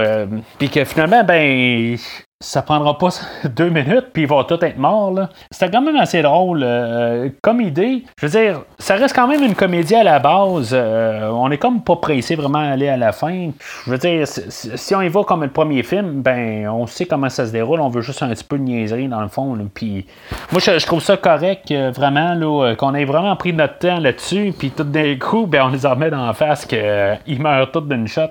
puis 0.58 0.70
que 0.70 0.84
finalement, 0.84 1.24
ben 1.24 1.98
ça 2.40 2.62
prendra 2.62 3.00
pas 3.00 3.10
deux 3.56 3.70
minutes, 3.70 4.08
puis 4.14 4.24
il 4.24 4.28
va 4.28 4.44
tout 4.44 4.64
être 4.64 4.78
mort. 4.78 5.12
Là. 5.12 5.30
C'était 5.50 5.72
quand 5.72 5.82
même 5.82 5.96
assez 5.96 6.22
drôle 6.22 6.62
euh, 6.64 7.30
comme 7.42 7.62
idée. 7.62 8.04
Je 8.20 8.28
veux 8.28 8.32
dire, 8.32 8.62
ça 8.78 8.96
reste 8.96 9.16
quand 9.16 9.28
même 9.28 9.44
une 9.44 9.56
comédie 9.56 9.96
à 9.96 10.04
la 10.04 10.20
base. 10.20 10.70
Euh, 10.72 11.30
on 11.30 11.50
est 11.50 11.58
comme 11.58 11.82
pas 11.82 11.96
pressé 11.96 12.36
vraiment 12.36 12.60
à 12.60 12.74
aller 12.74 12.90
à 12.90 12.98
la 12.98 13.12
fin. 13.12 13.50
Je 13.86 13.92
veux 13.92 13.98
dire, 13.98 14.28
si, 14.28 14.96
on 14.96 15.02
y 15.02 15.10
va 15.10 15.24
comme 15.24 15.44
le 15.44 15.50
premier 15.50 15.82
film, 15.82 16.22
ben 16.22 16.70
on 16.70 16.86
sait 16.86 17.06
comment 17.06 17.30
ça 17.30 17.48
se 17.48 17.52
déroule. 17.52 17.82
On 17.82 17.90
veut 17.90 18.02
juste 18.02 18.22
un 18.22 18.30
petit 18.30 18.44
peu 18.44 18.60
de 18.60 18.64
niaiserie 18.64 19.08
dans 19.08 19.22
le 19.22 19.30
fond. 19.30 19.58
Puis 19.74 20.06
moi, 20.52 20.62
je, 20.64 20.86
trouve 20.86 21.02
ça 21.02 21.18
correct, 21.18 21.72
euh, 21.72 21.90
vraiment, 21.90 22.38
qu'on 22.76 22.94
ait 22.94 23.06
vraiment 23.06 23.36
pris 23.36 23.54
notre 23.54 23.80
temps 23.80 24.00
là-dessus. 24.00 24.54
Puis 24.58 24.70
tout 24.70 24.84
d'un 24.84 25.16
coup, 25.16 25.48
ben, 25.48 25.64
on 25.66 25.70
les 25.70 25.88
remet 25.88 26.12
dans 26.12 26.28
la 26.28 26.34
face 26.34 26.68
qu'ils 26.68 27.42
meurent 27.42 27.72
tous 27.72 27.82
d'une 27.82 28.08
shot. 28.08 28.28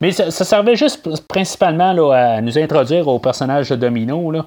Mais 0.00 0.12
ça, 0.12 0.30
servait 0.30 0.76
juste 0.76 1.08
principalement 1.26 1.92
là, 1.92 2.36
à 2.36 2.40
nous 2.40 2.56
introduire 2.56 3.08
au 3.08 3.18
personnage 3.18 3.47
de 3.48 3.76
Domino. 3.76 4.30
Là. 4.30 4.44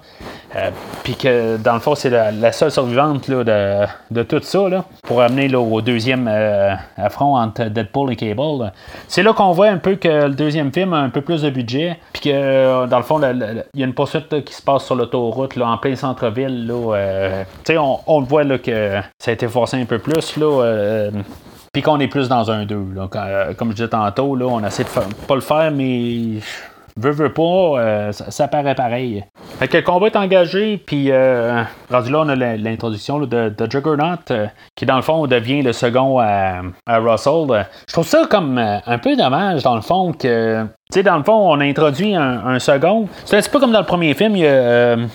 Euh, 0.55 0.69
puis 1.03 1.15
que 1.15 1.57
dans 1.57 1.73
le 1.73 1.79
fond, 1.79 1.95
c'est 1.95 2.09
la, 2.09 2.51
seule 2.51 2.71
survivante 2.71 3.27
là, 3.27 3.87
de, 4.11 4.23
tout 4.23 4.39
ça 4.41 4.69
là, 4.69 4.85
pour 5.03 5.21
amener 5.21 5.47
là, 5.47 5.59
au 5.59 5.81
deuxième 5.81 6.27
euh, 6.29 6.73
affront 6.97 7.37
entre 7.37 7.65
Deadpool 7.65 8.13
et 8.13 8.15
Cable. 8.15 8.71
C'est 9.07 9.23
là 9.23 9.33
qu'on 9.33 9.51
voit 9.51 9.67
un 9.67 9.77
peu 9.77 9.95
que 9.95 10.27
le 10.27 10.33
deuxième 10.33 10.71
film 10.71 10.93
a 10.93 10.97
un 10.97 11.09
peu 11.09 11.21
plus 11.21 11.41
de 11.41 11.49
budget. 11.49 11.97
Puis 12.13 12.23
que 12.23 12.29
euh, 12.31 12.87
dans 12.87 12.97
le 12.97 13.03
fond, 13.03 13.19
il 13.21 13.79
y 13.79 13.83
a 13.83 13.85
une 13.85 13.93
poursuite 13.93 14.43
qui 14.43 14.53
se 14.53 14.61
passe 14.61 14.85
sur 14.85 14.95
l'autoroute 14.95 15.57
en 15.57 15.77
plein 15.77 15.95
centre-ville. 15.95 16.67
Là, 16.67 17.43
on, 17.77 17.99
on 18.07 18.21
voit 18.21 18.43
là, 18.43 18.57
que 18.57 18.99
ça 19.19 19.31
a 19.31 19.33
été 19.33 19.47
forcé 19.47 19.77
un 19.81 19.85
peu 19.85 19.99
plus. 19.99 20.37
Là, 20.37 21.09
puis 21.73 21.81
qu'on 21.81 22.01
est 22.01 22.09
plus 22.09 22.27
dans 22.27 22.51
un 22.51 22.65
2. 22.65 22.75
Comme 23.57 23.69
je 23.69 23.75
disais 23.75 23.87
tantôt, 23.87 24.35
là, 24.35 24.45
on 24.45 24.61
essaie 24.65 24.83
de 24.83 24.89
pas 25.25 25.35
le 25.35 25.41
faire, 25.41 25.71
mais 25.71 26.41
Veux, 26.97 27.11
veux 27.11 27.31
pas, 27.31 27.41
euh, 27.41 28.11
ça, 28.11 28.47
paraît 28.47 28.75
pareil. 28.75 29.23
Fait 29.59 29.67
que 29.67 29.77
le 29.77 29.83
combat 29.83 30.07
est 30.07 30.15
engagé, 30.15 30.77
puis 30.77 31.11
euh, 31.11 31.63
rendu 31.89 32.11
là, 32.11 32.21
on 32.21 32.29
a 32.29 32.35
l'introduction 32.35 33.19
de, 33.19 33.53
Juggernaut, 33.69 34.17
euh, 34.31 34.47
qui 34.75 34.85
dans 34.85 34.97
le 34.97 35.01
fond 35.01 35.25
devient 35.27 35.61
le 35.61 35.73
second 35.73 36.19
à, 36.19 36.61
Russell. 36.87 37.65
Je 37.87 37.93
trouve 37.93 38.07
ça 38.07 38.25
comme 38.29 38.57
un 38.57 38.97
peu 38.97 39.15
dommage, 39.15 39.63
dans 39.63 39.75
le 39.75 39.81
fond, 39.81 40.13
que. 40.13 40.63
Tu 40.91 40.99
sais, 40.99 41.03
dans 41.03 41.17
le 41.17 41.23
fond, 41.23 41.53
on 41.53 41.59
a 41.61 41.63
introduit 41.63 42.15
un, 42.15 42.59
second. 42.59 43.07
C'est 43.23 43.37
un 43.37 43.49
peu 43.49 43.59
comme 43.59 43.71
dans 43.71 43.79
le 43.79 43.85
premier 43.85 44.13
film, 44.13 44.35
il 44.35 44.41
y 44.41 44.45
a 44.45 44.49
euh, 44.49 45.07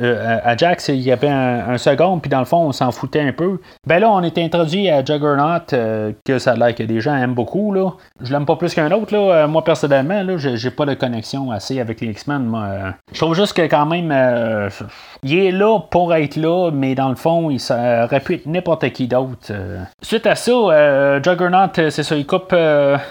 à 0.00 0.56
Jax, 0.56 0.88
il 0.88 1.00
y 1.00 1.12
avait 1.12 1.28
un, 1.28 1.78
second, 1.78 2.18
puis 2.18 2.28
dans 2.28 2.38
le 2.38 2.44
fond, 2.44 2.58
on 2.58 2.72
s'en 2.72 2.90
foutait 2.90 3.20
un 3.20 3.32
peu. 3.32 3.60
Ben 3.86 4.00
là, 4.00 4.10
on 4.10 4.22
est 4.22 4.38
introduit 4.38 4.88
à 4.88 5.04
Juggernaut, 5.04 5.62
euh, 5.72 6.12
que 6.24 6.38
ça 6.38 6.52
a 6.52 6.56
l'air 6.56 6.74
que 6.74 6.82
des 6.82 7.00
gens 7.00 7.16
aiment 7.16 7.34
beaucoup. 7.34 7.72
Là. 7.72 7.92
Je 8.20 8.32
l'aime 8.32 8.46
pas 8.46 8.56
plus 8.56 8.74
qu'un 8.74 8.90
autre. 8.90 9.14
Là. 9.14 9.18
Euh, 9.18 9.48
moi, 9.48 9.64
personnellement, 9.64 10.22
là, 10.22 10.36
j'ai 10.36 10.70
pas 10.70 10.86
de 10.86 10.94
connexion 10.94 11.50
assez 11.50 11.80
avec 11.80 12.00
les 12.00 12.08
X-Men. 12.08 12.54
Je 13.12 13.18
trouve 13.18 13.34
juste 13.34 13.54
que 13.54 13.62
quand 13.62 13.86
même, 13.86 14.12
il 15.22 15.38
est 15.38 15.50
là 15.50 15.80
pour 15.90 16.14
être 16.14 16.36
là, 16.36 16.70
mais 16.72 16.94
dans 16.94 17.08
le 17.08 17.16
fond, 17.16 17.50
il 17.50 17.60
aurait 17.70 18.20
pu 18.20 18.34
être 18.34 18.46
n'importe 18.46 18.90
qui 18.90 19.06
d'autre. 19.08 19.52
Suite 20.02 20.26
à 20.26 20.34
ça, 20.34 21.20
Juggernaut, 21.22 21.70
c'est 21.74 22.02
ça, 22.02 22.16
il 22.16 22.26
coupe 22.26 22.54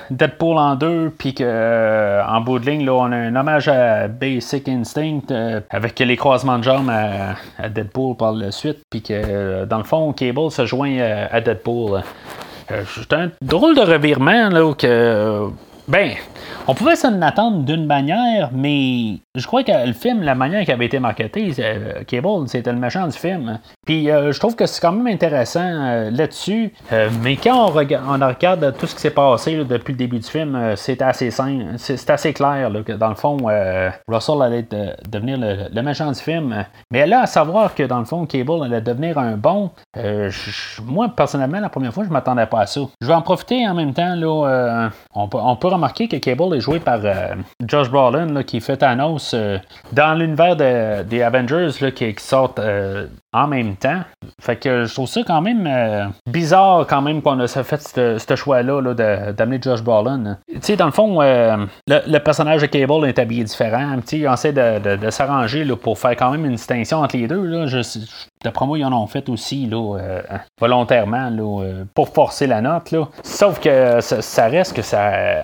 Deadpool 0.10 0.58
en 0.58 0.76
deux, 0.76 1.14
puis 1.18 1.36
en 1.40 2.42
bout 2.42 2.60
de 2.60 2.70
ligne, 2.70 2.86
là, 2.86 2.94
on 2.94 3.12
a 3.12 3.16
un 3.16 3.36
hommage 3.36 3.68
à 3.68 4.08
Basic 4.08 4.68
Instinct 4.68 5.22
avec 5.70 6.00
les 6.00 6.18
croisements 6.18 6.58
de 6.58 6.64
à, 6.90 7.70
Deadpool 7.70 8.16
par 8.16 8.34
la 8.34 8.52
suite, 8.52 8.80
puis 8.90 9.02
que 9.02 9.66
dans 9.66 9.78
le 9.78 9.84
fond, 9.84 10.14
Cable 10.14 10.52
se 10.52 10.66
joint 10.66 10.98
à, 11.32 11.42
Deadpool. 11.42 12.02
c'est 12.70 13.14
un 13.14 13.32
drôle 13.42 13.76
de 13.76 13.82
revirement 13.82 14.50
là, 14.50 14.74
que 14.74 15.48
Ben, 15.88 16.12
on 16.70 16.74
pouvait 16.74 16.98
s'en 16.98 17.22
attendre 17.22 17.64
d'une 17.64 17.86
manière, 17.86 18.50
mais 18.54 19.20
je 19.36 19.48
crois 19.48 19.64
que 19.64 19.72
le 19.86 19.94
film, 19.94 20.22
la 20.22 20.36
manière 20.36 20.66
qui 20.66 20.72
avait 20.74 20.86
été 20.86 21.00
marketé, 21.00 21.54
euh, 21.60 22.04
Cable, 22.06 22.48
c'était 22.48 22.74
le 22.74 22.78
méchant 22.78 23.08
du 23.08 23.18
film. 23.18 23.60
Puis 23.86 24.12
euh, 24.12 24.34
je 24.34 24.40
trouve 24.40 24.56
que 24.58 24.66
c'est 24.66 24.82
quand 24.82 24.92
même 24.92 25.08
intéressant 25.08 25.62
euh, 25.64 26.12
là-dessus. 26.12 26.74
mais 27.24 27.38
quand 27.38 27.70
on, 27.70 27.72
regarde 27.72 28.76
tout 28.78 28.86
ce 28.86 28.96
qui 28.96 29.02
s'est 29.02 29.12
passé 29.12 29.64
depuis 29.64 29.94
le 29.94 29.98
début 29.98 30.20
du 30.20 30.28
film, 30.28 30.74
c'est 30.76 31.02
assez 31.02 31.32
simple, 31.32 31.64
c'est 31.78 32.10
assez 32.10 32.34
clair 32.34 32.70
que 32.86 32.92
dans 32.92 33.10
le 33.10 33.16
fond, 33.16 33.38
Russell 34.08 34.42
allait 34.42 34.68
devenir 35.10 35.38
le, 35.40 35.82
méchant 35.82 36.12
du 36.12 36.20
film. 36.20 36.66
Mais 36.92 37.08
là, 37.08 37.22
à 37.22 37.26
savoir 37.28 37.76
que 37.76 37.84
dans 37.84 38.00
le 38.00 38.06
fond, 38.06 38.26
Cable 38.26 38.64
allait 38.66 38.82
devenir 38.82 39.18
un 39.18 39.38
bon, 39.38 39.72
moi 40.84 41.08
personnellement, 41.16 41.62
la 41.62 41.70
première 41.70 41.94
fois, 41.94 42.04
je 42.04 42.10
m'attendais 42.10 42.46
pas 42.46 42.62
à 42.62 42.66
ça. 42.66 42.82
Je 43.00 43.08
vais 43.08 43.14
en 43.14 43.22
profiter 43.22 43.66
en 43.68 43.74
même 43.74 43.94
temps. 43.94 44.16
Là, 44.16 44.90
on, 45.16 45.30
on 45.32 45.56
peut 45.56 45.68
remarquer 45.68 46.10
que 46.10 46.18
Cable 46.18 46.57
joué 46.60 46.80
par 46.80 47.00
Josh 47.66 47.90
Brolin, 47.90 48.44
qui 48.44 48.62
fait 48.62 48.78
Thanos 48.78 49.34
euh, 49.34 49.58
dans 49.92 50.18
l'univers 50.18 50.56
des 51.06 51.22
Avengers 51.22 51.92
qui, 51.94 52.16
sortent 52.20 52.60
euh, 52.60 53.08
en 53.44 53.48
même 53.48 53.76
temps. 53.76 54.02
Fait 54.42 54.56
que 54.56 54.86
je 54.86 54.94
trouve 54.94 55.08
ça 55.08 55.22
quand 55.26 55.42
même 55.42 55.68
euh, 55.68 56.06
bizarre 56.28 56.86
quand 56.88 57.02
même 57.02 57.22
qu'on 57.22 57.40
a 57.40 57.48
fait 57.48 57.82
ce 58.20 58.36
choix-là 58.36 58.94
d'amener 59.34 59.60
Josh 59.62 59.82
Brolin. 59.82 60.38
Tu 60.48 60.60
sais, 60.62 60.76
dans 60.76 60.86
le 60.86 60.92
fond, 60.92 61.22
le, 61.22 62.18
personnage 62.20 62.62
de 62.62 62.68
Cable 62.68 63.08
est 63.08 63.20
habillé 63.20 63.44
différent. 63.44 63.96
on 63.96 64.34
essaie 64.34 64.54
de, 64.54 65.10
s'arranger 65.10 65.66
pour 65.76 65.98
faire 65.98 66.12
quand 66.12 66.32
même 66.32 66.46
une 66.46 66.56
distinction 66.56 67.00
entre 67.00 67.18
les 67.18 67.28
deux. 67.28 67.44
Là. 67.44 67.66
D'après 68.44 68.66
moi, 68.66 68.78
ils 68.78 68.86
en 68.86 68.94
ont 68.94 69.08
fait 69.08 69.30
aussi 69.30 69.66
là, 69.66 69.98
volontairement 70.60 71.30
là, 71.30 71.64
pour 71.94 72.10
forcer 72.10 72.48
la 72.48 72.62
note. 72.62 72.92
Là. 72.92 73.08
Sauf 73.24 73.60
que 73.60 74.00
ça, 74.02 74.48
reste 74.48 74.76
que 74.76 74.82
ça, 74.82 75.36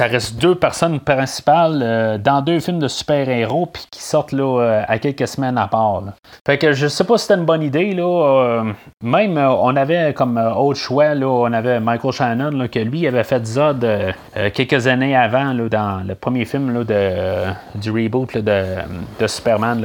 reste 0.00 0.36
deux 0.36 0.54
personnes 0.54 1.00
principales 1.00 2.20
dans 2.22 2.42
deux 2.42 2.60
films 2.60 2.78
de 2.78 2.88
super 2.88 3.28
héros 3.28 3.66
puis 3.66 3.86
qui 3.90 4.02
sortent 4.02 4.32
là, 4.32 4.60
euh, 4.60 4.82
à 4.86 4.98
quelques 4.98 5.28
semaines 5.28 5.58
à 5.58 5.68
part. 5.68 6.02
Fait 6.46 6.58
que 6.58 6.72
je 6.72 6.86
sais 6.86 7.04
pas 7.04 7.18
si 7.18 7.26
une 7.34 7.44
bonne 7.44 7.62
idée. 7.62 7.94
Là, 7.94 8.02
euh, 8.04 8.72
même 9.02 9.36
euh, 9.38 9.50
on 9.50 9.76
avait 9.76 10.14
comme 10.14 10.36
autre 10.36 10.78
choix, 10.78 11.14
là, 11.14 11.26
on 11.26 11.52
avait 11.52 11.80
Michael 11.80 12.12
Shannon 12.12 12.50
là, 12.50 12.68
que 12.68 12.78
lui 12.78 13.06
avait 13.06 13.24
fait 13.24 13.44
Zod 13.44 13.86
quelques 14.54 14.86
années 14.86 15.16
avant 15.16 15.52
là, 15.52 15.68
dans 15.68 16.06
le 16.06 16.14
premier 16.14 16.44
film 16.44 16.72
là, 16.72 16.84
de, 16.84 17.78
du 17.78 17.90
reboot 17.90 18.36
de, 18.36 18.64
de, 19.20 19.26
Superman, 19.26 19.80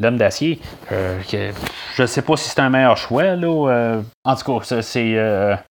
l'homme 0.00 0.16
d'acier. 0.16 0.60
je 0.90 2.06
sais 2.06 2.22
pas 2.22 2.36
si 2.36 2.48
c'est 2.48 2.60
un 2.60 2.70
meilleur 2.70 2.96
choix. 2.96 3.36
Là, 3.36 4.00
en 4.24 4.36
tout 4.36 4.60
cas, 4.60 4.80
c'est 4.82 5.16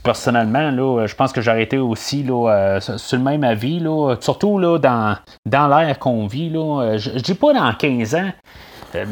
personnellement, 0.04 0.72
là, 0.72 1.06
je 1.06 1.16
pense 1.16 1.32
que 1.32 1.42
j'ai 1.42 1.52
arrêté 1.52 1.78
aussi 1.78 2.24
là, 2.24 2.80
sur 2.80 3.18
le 3.18 3.24
même 3.24 3.44
avis. 3.44 3.80
Là, 3.80 4.16
surtout 4.20 4.60
là, 4.60 4.78
dans, 4.78 5.16
dans 5.46 5.68
l'ère 5.68 6.00
qu'on 6.00 6.28
vit. 6.28 6.50
Là, 6.50 6.82
euh, 6.82 6.98
je, 6.98 7.10
dis 7.10 7.34
pas 7.34 7.54
dans 7.54 7.74
15 7.74 8.16
ans, 8.16 8.20
euh, 8.20 8.32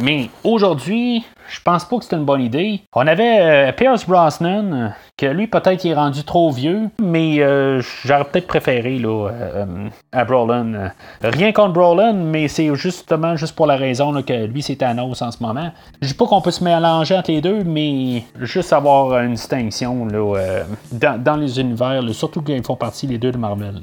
mais 0.02 0.30
aujourd'hui, 0.44 1.24
je 1.50 1.60
pense 1.62 1.86
pas 1.86 1.98
que 1.98 2.06
c'est 2.06 2.16
une 2.16 2.26
bonne 2.26 2.42
idée. 2.42 2.82
On 2.94 3.06
avait 3.06 3.40
euh, 3.42 3.72
Pierce 3.72 4.08
Brosnan, 4.08 4.94
que 5.18 5.26
lui 5.28 5.48
peut-être 5.48 5.84
il 5.86 5.92
est 5.92 5.96
rendu 5.96 6.24
trop 6.24 6.52
vieux, 6.52 6.90
mais 7.02 7.38
j'aurais 8.04 8.26
peut-être 8.26 8.48
préféré 8.48 9.02
à 10.12 10.26
Brolin. 10.26 10.92
rien 11.22 11.52
contre 11.52 11.74
Brolin, 11.74 12.14
mais 12.14 12.48
c'est 12.48 12.74
justement 12.76 13.36
juste 13.36 13.56
pour 13.56 13.68
la 13.68 13.76
raison 13.76 14.22
que 14.24 14.46
lui 14.46 14.62
c'est 14.62 14.78
Thanos 14.78 15.22
en 15.22 15.32
ce 15.32 15.42
moment. 15.42 15.72
Je 16.02 16.08
dis 16.08 16.14
pas 16.14 16.26
qu'on 16.26 16.42
peut 16.42 16.52
se 16.52 16.64
mélanger 16.64 17.18
entre 17.18 17.32
les 17.32 17.42
deux, 17.42 17.64
mais 17.64 18.24
juste 18.42 18.74
avoir 18.74 19.20
une 19.20 19.34
distinction 19.34 20.06
là, 20.06 20.64
dans, 21.18 21.36
les 21.38 21.60
univers, 21.60 22.02
surtout 22.14 22.42
qu'ils 22.42 22.64
font 22.64 22.76
partie 22.76 23.08
les 23.08 23.18
deux 23.18 23.32
de 23.32 23.38
Marvel. 23.38 23.82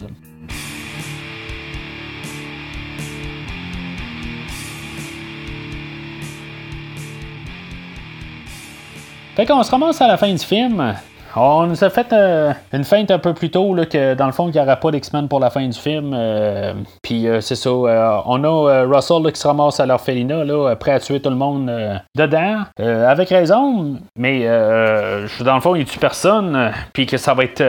Fait 9.35 9.47
qu'on 9.47 9.62
se 9.62 9.71
ramasse 9.71 10.01
à 10.03 10.09
la 10.09 10.18
fin 10.18 10.31
du 10.31 10.38
film. 10.38 10.95
On 11.35 11.66
nous 11.66 11.83
a 11.83 11.88
fait 11.88 12.12
euh, 12.12 12.53
une 12.75 12.85
feinte 12.85 13.11
un 13.11 13.18
peu 13.18 13.33
plus 13.33 13.51
tôt 13.51 13.75
là, 13.75 13.87
que 13.87 14.14
dans 14.14 14.27
le 14.27 14.33
fond, 14.33 14.49
il 14.49 14.53
n'y 14.53 14.61
aura 14.61 14.77
pas 14.77 14.90
d'X-Men 14.90 15.29
pour 15.29 15.40
la 15.40 15.49
fin 15.49 15.66
du 15.66 15.79
film. 15.79 16.12
Euh, 16.14 16.75
puis 17.03 17.27
euh, 17.27 17.40
c'est 17.40 17.55
ça. 17.55 17.71
on 17.71 18.45
a 18.45 18.85
Russell 18.85 19.33
qui 19.33 19.40
se 19.40 19.47
ramasse 19.47 19.81
à 19.81 19.87
l'orphelinat, 19.87 20.45
là, 20.45 20.77
prêt 20.77 20.92
à 20.92 21.01
tuer 21.01 21.21
tout 21.21 21.31
le 21.31 21.37
monde 21.37 21.71
dedans. 22.14 22.64
avec 22.79 23.31
raison, 23.31 23.99
mais 24.16 24.47
dans 24.47 25.55
le 25.55 25.61
fond, 25.61 25.75
il 25.75 25.87
tue 25.87 25.99
personne. 25.99 26.71
Puis 26.92 27.07
que 27.07 27.16
ça 27.16 27.35
va 27.35 27.45
être 27.45 27.62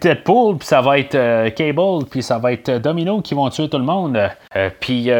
Deadpool, 0.00 0.58
puis 0.58 0.68
ça 0.68 0.80
va 0.80 0.98
être 0.98 1.48
Cable, 1.54 2.04
puis 2.10 2.22
ça 2.22 2.38
va 2.38 2.52
être 2.52 2.70
Domino 2.78 3.20
qui 3.20 3.34
vont 3.34 3.48
tuer 3.50 3.68
tout 3.68 3.78
le 3.78 3.84
monde. 3.84 4.18
puis 4.78 5.10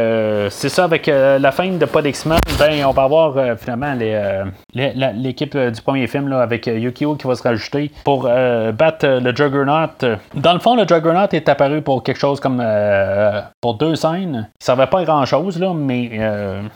c'est 0.50 0.68
ça, 0.68 0.84
avec 0.84 1.06
la 1.06 1.52
fin 1.52 1.68
de 1.68 1.84
pas 1.84 2.02
d'X-Men, 2.02 2.38
ben, 2.58 2.84
on 2.84 2.92
va 2.92 3.02
avoir 3.02 3.58
finalement 3.58 3.94
l'équipe 4.74 5.56
du 5.56 5.82
premier 5.82 6.06
film 6.06 6.28
là, 6.28 6.40
avec 6.42 6.66
Yukio 6.66 7.16
qui 7.16 7.26
va 7.26 7.34
se 7.34 7.42
rajouter 7.42 7.79
pour 8.04 8.26
euh, 8.26 8.72
battre 8.72 9.06
euh, 9.06 9.20
le 9.20 9.34
Juggernaut. 9.34 9.88
Dans 10.34 10.52
le 10.52 10.58
fond, 10.58 10.74
le 10.74 10.86
Juggernaut 10.86 11.28
est 11.32 11.48
apparu 11.48 11.82
pour 11.82 12.02
quelque 12.02 12.18
chose 12.18 12.40
comme 12.40 12.60
euh, 12.62 13.40
pour 13.60 13.74
deux 13.74 13.96
scènes. 13.96 14.48
Il 14.60 14.64
servait 14.64 14.86
pas 14.86 15.00
à 15.00 15.04
grand 15.04 15.24
chose, 15.24 15.58
là, 15.58 15.72
mais 15.74 16.10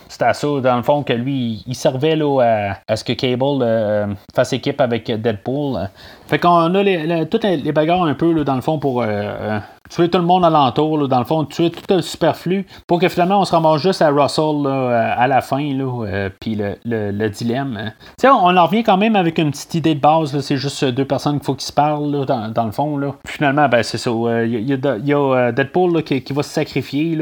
c'était 0.08 0.24
à 0.24 0.34
ça, 0.34 0.46
dans 0.62 0.76
le 0.76 0.82
fond, 0.82 1.02
que 1.02 1.12
lui, 1.12 1.62
il 1.66 1.74
servait 1.74 2.16
là, 2.16 2.74
à, 2.88 2.96
ce 2.96 3.04
que 3.04 3.12
Cable 3.12 4.16
fasse 4.34 4.52
équipe 4.52 4.80
avec 4.80 5.10
Deadpool. 5.10 5.88
Fait 6.26 6.38
qu'on 6.38 6.74
a 6.74 6.82
les, 6.82 7.26
toutes 7.26 7.44
les 7.44 7.72
bagarres 7.72 8.04
un 8.04 8.14
peu, 8.14 8.44
dans 8.44 8.54
le 8.54 8.60
fond, 8.60 8.78
pour 8.78 9.04
tuer 9.90 10.08
tout 10.08 10.18
le 10.18 10.24
monde 10.24 10.44
alentour, 10.44 11.08
dans 11.08 11.18
le 11.18 11.24
fond, 11.24 11.44
tuer 11.44 11.70
tout 11.70 11.82
le 11.94 12.02
superflu, 12.02 12.66
pour 12.86 12.98
que 12.98 13.08
finalement 13.08 13.40
on 13.40 13.44
se 13.44 13.52
ramasse 13.52 13.82
juste 13.82 14.02
à 14.02 14.10
Russell 14.10 14.66
à 14.66 15.26
la 15.26 15.40
fin, 15.40 15.74
là, 15.74 16.28
puis 16.40 16.54
le, 16.54 16.76
le, 16.84 17.28
dilemme. 17.28 17.78
Hein. 17.78 17.92
On, 18.24 18.56
en 18.56 18.66
revient 18.66 18.82
quand 18.82 18.96
même 18.96 19.16
avec 19.16 19.38
une 19.38 19.50
petite 19.50 19.74
idée 19.74 19.94
de 19.94 20.00
base, 20.00 20.38
c'est 20.40 20.56
juste 20.56 20.84
deux 20.84 21.04
personnes 21.04 21.36
qu'il 21.36 21.44
faut 21.44 21.54
qu'ils 21.54 21.66
se 21.66 21.72
parlent 21.72 22.24
dans, 22.26 22.64
le 22.64 22.72
fond. 22.72 22.96
Là. 22.96 23.14
Finalement, 23.26 23.68
ben, 23.68 23.82
c'est 23.82 23.98
ça. 23.98 24.10
Il 24.44 24.68
y, 24.68 24.72
a, 24.72 25.52
Deadpool 25.52 26.02
qui, 26.02 26.32
va 26.32 26.42
se 26.42 26.50
sacrifier 26.50 27.18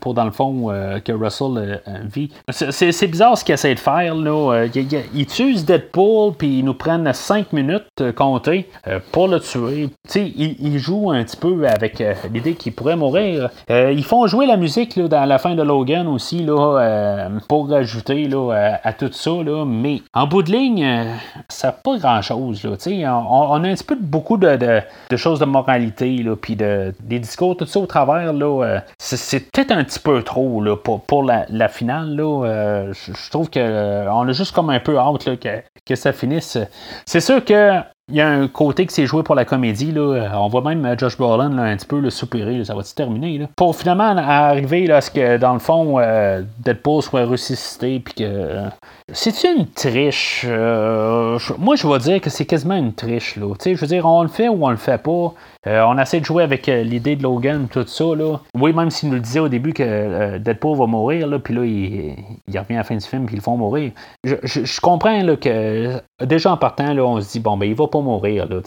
pour, 0.00 0.14
dans 0.14 0.24
le 0.24 0.30
fond, 0.30 0.68
que 1.04 1.12
Russell 1.12 1.80
vit. 2.04 2.30
C'est 2.48 3.06
bizarre 3.08 3.36
ce 3.36 3.44
qu'il 3.44 3.54
essaie 3.54 3.74
de 3.74 3.80
faire. 3.80 4.14
Là. 4.14 4.66
Il, 5.14 5.26
tue 5.26 5.54
Deadpool, 5.54 6.34
puis 6.34 6.58
ils 6.58 6.64
nous 6.64 6.74
prennent 6.74 7.12
5 7.12 7.52
minutes 7.52 8.12
compter 8.14 8.68
pour 9.12 9.28
le 9.28 9.40
tuer. 9.40 9.88
Il, 10.14 10.56
il 10.60 10.78
joue 10.78 11.10
un 11.10 11.24
petit 11.24 11.36
peu 11.36 11.66
avec 11.80 12.02
l'idée 12.32 12.54
qu'il 12.54 12.72
pourrait 12.72 12.96
mourir. 12.96 13.50
ils 13.68 14.04
font 14.04 14.26
jouer 14.26 14.46
la 14.46 14.56
musique 14.56 14.96
là, 14.96 15.08
dans 15.08 15.24
la 15.24 15.38
fin 15.38 15.54
de 15.54 15.62
Logan 15.62 16.06
aussi 16.06 16.42
là, 16.42 17.28
pour 17.48 17.68
rajouter 17.68 18.28
là, 18.28 18.78
à, 18.82 18.92
tout 18.92 19.10
ça. 19.12 19.30
Là. 19.30 19.64
Mais 19.64 20.02
en 20.14 20.26
bout 20.26 20.42
de 20.42 20.52
ligne, 20.52 21.06
ça 21.48 21.68
n'a 21.68 21.72
pas 21.72 21.96
grand-chose. 21.98 22.66
On, 22.66 23.06
on, 23.06 23.64
a 23.64 23.68
un 23.68 23.74
petit 23.74 23.84
peu 23.84 23.96
beaucoup 23.96 24.36
de, 24.36 24.82
choses 25.16 25.38
de 25.38 25.44
moralité, 25.44 26.24
puis 26.40 26.56
de, 26.56 26.94
des 27.00 27.18
discours, 27.18 27.56
tout 27.56 27.66
ça 27.66 27.80
au 27.80 27.86
travers. 27.86 28.32
Là, 28.32 28.64
euh, 28.64 28.80
c'est, 28.98 29.50
peut-être 29.50 29.72
un 29.72 29.84
petit 29.84 30.00
peu 30.00 30.22
trop 30.22 30.62
là, 30.62 30.76
pour, 30.76 31.02
pour 31.02 31.24
la, 31.24 31.68
finale. 31.68 32.16
Là, 32.16 32.44
euh, 32.44 32.92
je, 32.92 33.30
trouve 33.30 33.50
qu'on 33.50 33.60
euh, 33.60 34.08
a 34.10 34.32
juste 34.32 34.54
comme 34.54 34.70
un 34.70 34.80
peu 34.80 34.98
hâte 34.98 35.38
que, 35.38 35.62
que 35.86 35.94
ça 35.94 36.12
finisse. 36.12 36.58
C'est 37.06 37.20
sûr 37.20 37.44
que 37.44 37.80
il 38.10 38.16
y 38.16 38.20
a 38.20 38.28
un 38.28 38.48
côté 38.48 38.86
qui 38.86 38.94
s'est 38.94 39.06
joué 39.06 39.22
pour 39.22 39.34
la 39.34 39.44
comédie. 39.44 39.92
Là. 39.92 40.32
On 40.34 40.48
voit 40.48 40.62
même 40.62 40.98
Josh 40.98 41.16
Brolin 41.16 41.56
un 41.58 41.76
petit 41.76 41.86
peu 41.86 42.00
le 42.00 42.10
soupirer. 42.10 42.64
Ça 42.64 42.74
va-tu 42.74 42.94
terminer? 42.94 43.38
Là? 43.38 43.46
Pour 43.56 43.76
finalement 43.76 44.16
arriver 44.16 44.86
là, 44.86 44.96
à 44.96 45.00
ce 45.00 45.10
que, 45.10 45.38
dans 45.38 45.52
le 45.52 45.58
fond, 45.58 45.98
Deadpool 46.58 47.02
soit 47.02 47.24
ressuscité 47.24 48.00
puis 48.00 48.14
que 48.14 48.64
c'est 49.12 49.44
une 49.44 49.66
triche. 49.66 50.44
Euh, 50.46 51.38
moi, 51.58 51.76
je 51.76 51.86
vais 51.86 51.98
dire 51.98 52.20
que 52.20 52.30
c'est 52.30 52.46
quasiment 52.46 52.76
une 52.76 52.92
triche. 52.92 53.36
Là. 53.36 53.46
je 53.64 53.74
veux 53.74 53.86
dire, 53.86 54.06
on 54.06 54.22
le 54.22 54.28
fait 54.28 54.48
ou 54.48 54.64
on 54.64 54.70
le 54.70 54.76
fait 54.76 55.02
pas. 55.02 55.34
Euh, 55.66 55.82
on 55.86 55.98
essaie 55.98 56.20
de 56.20 56.24
jouer 56.24 56.42
avec 56.42 56.68
euh, 56.68 56.82
l'idée 56.82 57.16
de 57.16 57.22
Logan, 57.22 57.66
tout 57.70 57.86
ça. 57.86 58.04
Là. 58.04 58.40
Oui, 58.54 58.72
même 58.72 58.90
s'il 58.90 59.10
nous 59.10 59.16
le 59.16 59.20
disait 59.20 59.40
au 59.40 59.48
début 59.48 59.72
que 59.72 60.38
Deadpool 60.38 60.78
va 60.78 60.86
mourir, 60.86 61.26
là, 61.26 61.38
puis 61.38 61.54
là, 61.54 61.64
il, 61.64 62.58
revient 62.58 62.74
à 62.74 62.78
la 62.78 62.84
fin 62.84 62.96
du 62.96 63.04
film, 63.04 63.26
puis 63.26 63.34
ils 63.34 63.38
le 63.38 63.42
font 63.42 63.56
mourir. 63.56 63.92
Je, 64.24 64.80
comprends 64.80 65.22
là, 65.22 65.36
que 65.36 66.00
déjà 66.24 66.52
en 66.52 66.56
partant, 66.56 66.94
là, 66.94 67.04
on 67.04 67.20
se 67.20 67.32
dit, 67.32 67.40
bon, 67.40 67.56
ben, 67.56 67.66
il 67.66 67.74
va 67.74 67.88
pas 67.88 68.00
mourir. 68.00 68.48
Là, 68.48 68.60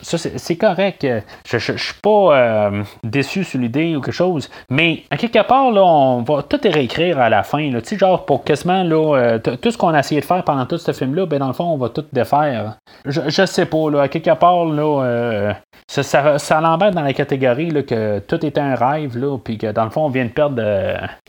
ça, 0.00 0.16
c'est 0.18 0.56
correct. 0.56 1.06
Je, 1.46 1.58
je, 1.58 1.76
suis 1.76 2.00
pas 2.02 2.70
déçu 3.04 3.44
sur 3.44 3.58
l'idée 3.58 3.96
ou 3.96 4.00
quelque 4.00 4.14
chose. 4.14 4.48
Mais 4.70 5.02
à 5.10 5.16
quelque 5.16 5.46
part, 5.46 5.70
là, 5.70 5.84
on 5.84 6.22
va 6.22 6.42
tout 6.42 6.60
réécrire 6.62 7.18
à 7.18 7.28
la 7.28 7.42
fin. 7.42 7.70
Là, 7.70 7.80
genre 7.90 8.24
pour 8.24 8.44
quasiment 8.44 8.82
là, 8.84 9.38
tout 9.42 9.70
ce 9.70 9.78
qu'on 9.78 9.88
a 9.88 10.00
essayé 10.00 10.20
de 10.20 10.26
faire 10.26 10.42
pendant 10.44 10.66
tout 10.66 10.78
ce 10.78 10.92
film-là, 10.92 11.26
ben 11.26 11.38
dans 11.38 11.48
le 11.48 11.52
fond, 11.52 11.64
on 11.64 11.76
va 11.76 11.88
tout 11.88 12.04
défaire. 12.12 12.76
Je, 13.04 13.20
je 13.28 13.46
sais 13.46 13.66
pas, 13.66 13.90
là, 13.90 14.02
à 14.02 14.08
quelque 14.08 14.34
part, 14.34 14.64
là, 14.66 15.02
euh, 15.04 15.52
ça, 15.88 16.60
l'embête 16.60 16.94
dans 16.94 17.02
la 17.02 17.12
catégorie 17.12 17.70
là, 17.70 17.82
que 17.82 18.18
tout 18.20 18.44
était 18.44 18.60
un 18.60 18.74
rêve, 18.74 19.16
là, 19.18 19.36
puis 19.38 19.58
que 19.58 19.72
dans 19.72 19.84
le 19.84 19.90
fond, 19.90 20.06
on 20.06 20.08
vient 20.08 20.24
de 20.24 20.30
perdre 20.30 20.62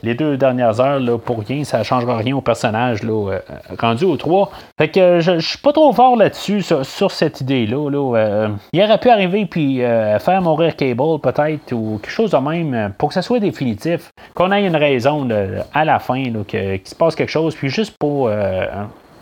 les 0.04 0.15
deux 0.15 0.38
dernières 0.38 0.80
heures 0.80 1.00
là, 1.00 1.17
pour 1.17 1.39
rien, 1.39 1.63
ça 1.63 1.84
changera 1.84 2.17
rien 2.17 2.36
au 2.36 2.41
personnage 2.41 3.04
là, 3.04 3.39
rendu 3.80 4.06
au 4.06 4.17
3. 4.17 4.52
Fait 4.78 4.89
que 4.89 5.19
je, 5.19 5.39
je 5.39 5.47
suis 5.47 5.58
pas 5.58 5.74
trop 5.74 5.91
fort 5.93 6.15
là-dessus, 6.15 6.62
sur, 6.62 7.12
cette 7.12 7.41
idée-là. 7.41 7.89
Là, 7.89 8.47
il 8.74 8.82
aurait 8.82 8.97
pu 8.97 9.10
arriver 9.10 9.45
puis 9.45 9.80
faire 9.80 10.41
mourir 10.41 10.76
Cable 10.76 11.19
peut-être, 11.21 11.71
ou 11.71 12.00
quelque 12.02 12.12
chose 12.12 12.32
de 12.32 12.38
même, 12.38 12.93
pour 12.97 13.10
que 13.10 13.15
ça 13.15 13.21
soit 13.21 13.39
définitif, 13.39 14.12
qu'on 14.36 14.52
ait 14.52 14.65
une 14.65 14.76
raison 14.76 15.28
à 15.74 15.86
la 15.86 16.00
fin, 16.00 16.24
qu'il 16.47 16.82
se 16.84 16.95
passe 16.95 17.15
quelque 17.15 17.30
chose, 17.30 17.56
puis 17.56 17.69
juste 17.69 17.97
pour 18.02 18.30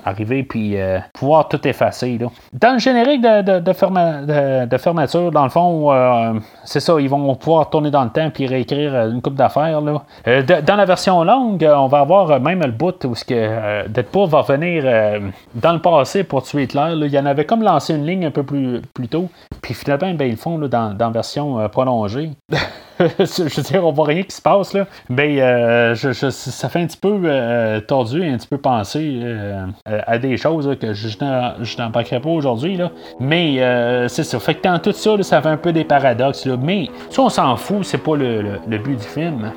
arriver 0.05 0.43
puis 0.43 0.79
euh, 0.79 0.99
pouvoir 1.13 1.47
tout 1.47 1.65
effacer. 1.67 2.19
Dans 2.53 2.73
le 2.73 2.79
générique 2.79 3.21
de, 3.21 3.59
de, 3.59 4.77
fermeture, 4.77 5.31
dans 5.31 5.43
le 5.43 5.49
fond, 5.49 5.91
euh, 5.91 6.33
c'est 6.63 6.79
ça, 6.79 6.99
ils 6.99 7.09
vont 7.09 7.35
pouvoir 7.35 7.69
tourner 7.69 7.91
dans 7.91 8.03
le 8.03 8.09
temps 8.09 8.29
puis 8.29 8.47
réécrire 8.47 8.93
euh, 8.93 9.11
une 9.11 9.21
coupe 9.21 9.35
d'affaires. 9.35 9.81
dans 9.81 10.75
la 10.75 10.85
version 10.85 11.23
longue, 11.23 11.67
on 11.69 11.87
va 11.87 11.99
avoir 11.99 12.39
même 12.39 12.61
le 12.61 12.71
bout 12.71 13.05
où 13.05 13.15
ce 13.15 13.25
que 13.25 13.87
Deadpool 13.87 14.29
va 14.29 14.41
venir 14.41 14.83
dans 15.55 15.73
le 15.73 15.79
passé 15.79 16.23
pour 16.23 16.43
tuer 16.43 16.63
Hitler. 16.63 16.93
Il 16.95 17.07
y 17.07 17.19
en 17.19 17.25
avait 17.25 17.45
comme 17.45 17.63
lancé 17.63 17.93
une 17.93 18.05
ligne 18.05 18.25
un 18.25 18.31
peu 18.31 18.43
plus, 18.43 18.81
plus 18.93 19.07
tôt, 19.07 19.29
puis 19.61 19.73
finalement, 19.73 20.13
ben, 20.13 20.25
ils 20.25 20.31
le 20.31 20.37
font 20.37 20.57
dans, 20.57 20.93
dans 20.93 21.11
version 21.11 21.67
prolongée. 21.69 22.31
je 23.19 23.55
veux 23.55 23.63
dire, 23.63 23.85
on 23.85 23.93
voit 23.93 24.07
rien 24.07 24.23
qui 24.23 24.35
se 24.35 24.41
passe, 24.41 24.73
là. 24.73 24.85
Mais 25.07 25.41
euh, 25.41 25.95
ça 25.95 26.69
fait 26.69 26.81
un 26.81 26.85
petit 26.85 26.97
peu 26.97 27.21
euh, 27.23 27.79
tordu 27.79 28.21
un 28.21 28.37
petit 28.37 28.47
peu 28.47 28.57
penser 28.57 29.21
euh, 29.23 29.67
à 29.85 30.17
des 30.17 30.35
choses 30.35 30.75
que 30.79 30.93
je, 30.93 31.17
n'en 31.77 31.91
parlerai 31.91 32.19
pas 32.19 32.29
aujourd'hui, 32.29 32.75
là. 32.75 32.91
Mais 33.21 33.57
c'est 34.09 34.23
ça. 34.23 34.37
Fait 34.39 34.55
que 34.55 34.63
dans 34.63 34.79
tout 34.79 34.91
ça, 34.91 35.21
ça 35.23 35.41
fait 35.41 35.47
un 35.47 35.57
peu 35.57 35.71
des 35.71 35.85
paradoxes, 35.85 36.45
là. 36.45 36.57
Mais 36.61 36.89
ça, 37.09 37.21
on 37.21 37.29
s'en 37.29 37.55
fout, 37.55 37.85
c'est 37.85 37.99
pas 37.99 38.17
le, 38.17 38.59
but 38.67 38.97
du 38.97 39.07
film. 39.07 39.53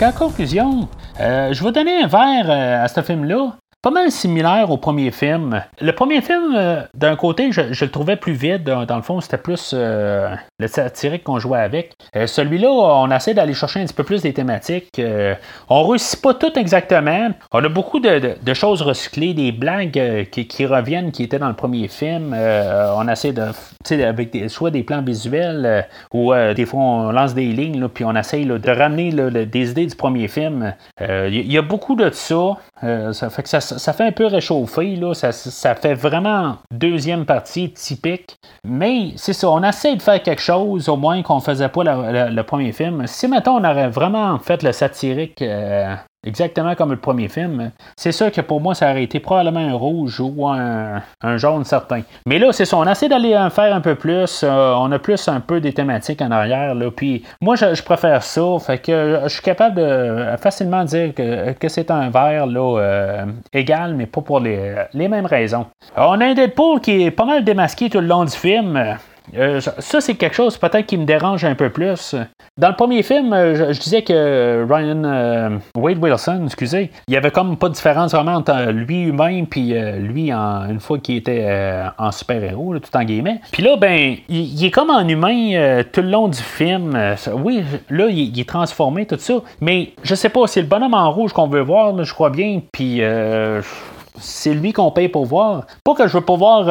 En 0.00 0.12
conclusion, 0.12 0.88
je 1.18 1.64
vais 1.64 1.72
donner 1.72 2.02
un 2.02 2.06
verre 2.06 2.82
à 2.82 2.88
ce 2.88 3.02
film-là 3.02 3.52
similaire 4.10 4.70
au 4.70 4.76
premier 4.76 5.10
film. 5.10 5.62
Le 5.80 5.92
premier 5.92 6.20
film, 6.20 6.54
euh, 6.56 6.82
d'un 6.94 7.16
côté, 7.16 7.52
je, 7.52 7.62
le 7.62 7.90
trouvais 7.90 8.16
plus 8.16 8.32
vide. 8.32 8.64
Dans, 8.64 8.96
le 8.96 9.02
fond, 9.02 9.20
c'était 9.20 9.38
plus 9.38 9.72
euh, 9.74 10.34
le 10.58 10.66
satirique 10.66 11.24
qu'on 11.24 11.38
jouait 11.38 11.60
avec. 11.60 11.92
Euh, 12.16 12.26
celui-là, 12.26 12.68
on 12.70 13.10
essaie 13.10 13.34
d'aller 13.34 13.54
chercher 13.54 13.80
un 13.80 13.84
petit 13.84 13.94
peu 13.94 14.04
plus 14.04 14.22
des 14.22 14.32
thématiques. 14.32 15.00
on 15.68 15.86
réussit 15.86 16.20
pas 16.22 16.34
tout 16.34 16.58
exactement. 16.58 17.30
On 17.52 17.64
a 17.64 17.68
beaucoup 17.68 18.00
de, 18.00 18.54
choses 18.54 18.82
recyclées, 18.82 19.34
des 19.34 19.52
blagues 19.52 20.28
qui, 20.30 20.66
reviennent, 20.66 21.12
qui 21.12 21.22
étaient 21.22 21.38
dans 21.38 21.48
le 21.48 21.54
premier 21.54 21.88
film. 21.88 22.34
on 22.34 23.08
essaie 23.08 23.32
de, 23.32 23.44
avec 24.02 24.32
des, 24.32 24.48
soit 24.48 24.70
des 24.70 24.82
plans 24.82 25.02
visuels 25.02 25.86
ou 26.12 26.32
des 26.34 26.66
fois 26.66 26.80
on 26.80 27.12
lance 27.12 27.34
des 27.34 27.46
lignes, 27.46 27.86
puis 27.88 28.04
on 28.04 28.14
essaie 28.16 28.44
de 28.44 28.70
ramener 28.70 29.12
des 29.46 29.70
idées 29.70 29.86
du 29.86 29.96
premier 29.96 30.28
film. 30.28 30.74
Il 31.00 31.52
y, 31.52 31.58
a 31.58 31.62
beaucoup 31.62 31.94
de 31.94 32.10
ça. 32.10 32.56
ça 33.12 33.30
fait 33.30 33.42
que 33.42 33.48
ça 33.48 33.77
ça, 33.78 33.92
fait 33.92 34.04
un 34.04 34.12
peu 34.12 34.26
réchauffer, 34.26 34.96
là. 34.96 35.14
Ça, 35.14 35.74
fait 35.74 35.94
vraiment 35.94 36.56
deuxième 36.70 37.24
partie 37.24 37.70
typique. 37.72 38.36
Mais 38.64 39.12
c'est 39.16 39.32
ça, 39.32 39.50
on 39.50 39.62
essaie 39.62 39.96
de 39.96 40.02
faire 40.02 40.22
quelque 40.22 40.42
chose, 40.42 40.88
au 40.88 40.96
moins 40.96 41.22
qu'on 41.22 41.40
faisait 41.40 41.68
pas 41.68 41.82
le, 41.84 42.42
premier 42.42 42.72
film. 42.72 43.06
Si 43.06 43.28
maintenant 43.28 43.60
on 43.60 43.64
aurait 43.64 43.88
vraiment 43.88 44.38
fait 44.38 44.62
le 44.62 44.72
satirique 44.72 45.42
euh, 45.42 45.94
Exactement 46.28 46.74
comme 46.74 46.90
le 46.90 46.98
premier 46.98 47.28
film. 47.28 47.70
C'est 47.96 48.12
sûr 48.12 48.30
que 48.30 48.42
pour 48.42 48.60
moi, 48.60 48.74
ça 48.74 48.90
aurait 48.90 49.02
été 49.02 49.18
probablement 49.18 49.60
un 49.60 49.72
rouge 49.72 50.20
ou 50.20 50.46
un, 50.46 51.00
jaune 51.36 51.64
certain. 51.64 52.02
Mais 52.26 52.38
là, 52.38 52.52
c'est 52.52 52.66
ça. 52.66 52.76
On 52.76 52.84
essaie 52.84 53.08
d'aller 53.08 53.34
en 53.34 53.48
faire 53.48 53.74
un 53.74 53.80
peu 53.80 53.94
plus. 53.94 54.42
Euh, 54.44 54.74
on 54.76 54.92
a 54.92 54.98
plus 54.98 55.26
un 55.26 55.40
peu 55.40 55.58
des 55.60 55.72
thématiques 55.72 56.20
en 56.20 56.30
arrière. 56.30 56.74
Là. 56.74 56.90
Puis 56.90 57.24
moi, 57.40 57.56
je, 57.56 57.82
préfère 57.82 58.22
ça. 58.22 58.42
Fait 58.60 58.76
que 58.76 59.20
je 59.22 59.28
suis 59.28 59.42
capable 59.42 59.76
de 59.76 60.36
facilement 60.38 60.84
dire 60.84 61.14
que, 61.14 61.68
c'est 61.68 61.90
un 61.90 62.10
verre 62.10 62.46
là, 62.46 62.78
euh, 62.78 63.24
égal, 63.54 63.94
mais 63.94 64.04
pas 64.04 64.20
pour 64.20 64.40
les, 64.40 64.74
les 64.92 65.08
mêmes 65.08 65.26
raisons. 65.26 65.64
On 65.96 66.20
a 66.20 66.26
un 66.26 66.34
Deadpool 66.34 66.80
qui 66.80 67.04
est 67.04 67.10
pas 67.10 67.24
mal 67.24 67.42
démasqué 67.42 67.88
tout 67.88 68.00
le 68.00 68.06
long 68.06 68.24
du 68.24 68.36
film. 68.36 68.98
Euh, 69.36 69.60
ça, 69.60 70.00
c'est 70.00 70.14
quelque 70.14 70.34
chose 70.34 70.56
peut-être 70.56 70.86
qui 70.86 70.96
me 70.96 71.04
dérange 71.04 71.44
un 71.44 71.54
peu 71.54 71.70
plus. 71.70 72.14
Dans 72.56 72.68
le 72.68 72.74
premier 72.74 73.02
film, 73.02 73.32
euh, 73.32 73.72
je, 73.72 73.78
disais 73.78 74.02
que 74.02 74.66
Ryan 74.68 75.02
euh, 75.04 75.58
Wade 75.76 76.02
Wilson, 76.02 76.42
excusez, 76.46 76.90
il 77.06 77.14
y 77.14 77.16
avait 77.16 77.30
comme 77.30 77.56
pas 77.56 77.68
de 77.68 77.74
différence 77.74 78.12
vraiment 78.12 78.34
entre 78.34 78.70
lui 78.70 79.02
humain 79.02 79.44
puis 79.44 79.74
lui 79.98 80.32
en, 80.32 80.68
une 80.68 80.80
fois 80.80 80.98
qu'il 80.98 81.16
était 81.16 81.46
en 81.98 82.10
super-héros, 82.10 82.78
tout 82.78 82.96
en 82.96 83.04
guillemets. 83.04 83.40
Puis 83.52 83.62
là, 83.62 83.76
ben, 83.76 84.16
il, 84.28 84.64
est 84.64 84.70
comme 84.70 84.90
en 84.90 85.06
humain 85.06 85.82
tout 85.92 86.02
le 86.02 86.10
long 86.10 86.28
du 86.28 86.38
film. 86.38 86.98
oui, 87.34 87.64
là, 87.90 88.08
il, 88.08 88.38
est 88.38 88.48
transformé, 88.48 89.06
tout 89.06 89.18
ça. 89.18 89.34
Mais 89.60 89.92
je 90.02 90.14
sais 90.14 90.28
pas, 90.28 90.46
c'est 90.46 90.60
le 90.60 90.66
bonhomme 90.66 90.94
en 90.94 91.10
rouge 91.10 91.32
qu'on 91.32 91.48
veut 91.48 91.60
voir, 91.60 92.02
je 92.02 92.12
crois 92.12 92.30
bien. 92.30 92.60
Puis 92.72 93.00
c'est 94.20 94.54
lui 94.54 94.72
qu'on 94.72 94.90
paye 94.90 95.08
pour 95.08 95.26
voir. 95.26 95.66
Pas 95.84 95.94
que 95.94 96.06
je 96.06 96.12
veux 96.14 96.24
pas 96.24 96.36
voir 96.36 96.68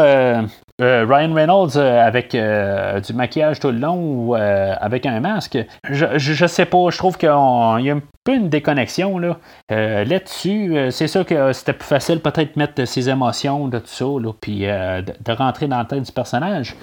euh, 0.79 1.07
Ryan 1.09 1.33
Reynolds 1.33 1.75
euh, 1.75 2.05
avec 2.05 2.35
euh, 2.35 2.99
du 2.99 3.11
maquillage 3.13 3.59
tout 3.59 3.71
le 3.71 3.79
long 3.79 3.97
ou 3.97 4.35
avec 4.35 5.07
un 5.07 5.19
masque, 5.19 5.57
je, 5.89 6.05
je, 6.17 6.45
sais 6.45 6.65
pas, 6.65 6.89
je 6.91 6.97
trouve 6.97 7.17
qu'il 7.17 7.29
y 7.29 7.31
a 7.31 7.93
un 7.95 8.01
peu 8.23 8.35
une 8.35 8.49
déconnexion 8.49 9.17
là. 9.17 9.37
là-dessus. 9.69 10.91
c'est 10.91 11.07
sûr 11.07 11.25
que 11.25 11.51
c'était 11.53 11.73
plus 11.73 11.87
facile 11.87 12.19
peut-être 12.19 12.53
de 12.53 12.59
mettre 12.59 12.85
ses 12.85 13.09
émotions 13.09 13.67
de 13.67 13.79
tout 13.79 13.87
ça, 13.87 14.05
puis 14.39 14.59
de, 14.61 15.31
rentrer 15.31 15.67
dans 15.67 15.79
la 15.79 15.85
tête 15.85 16.03
du 16.03 16.11
personnage. 16.11 16.75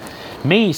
Mais 0.43 0.71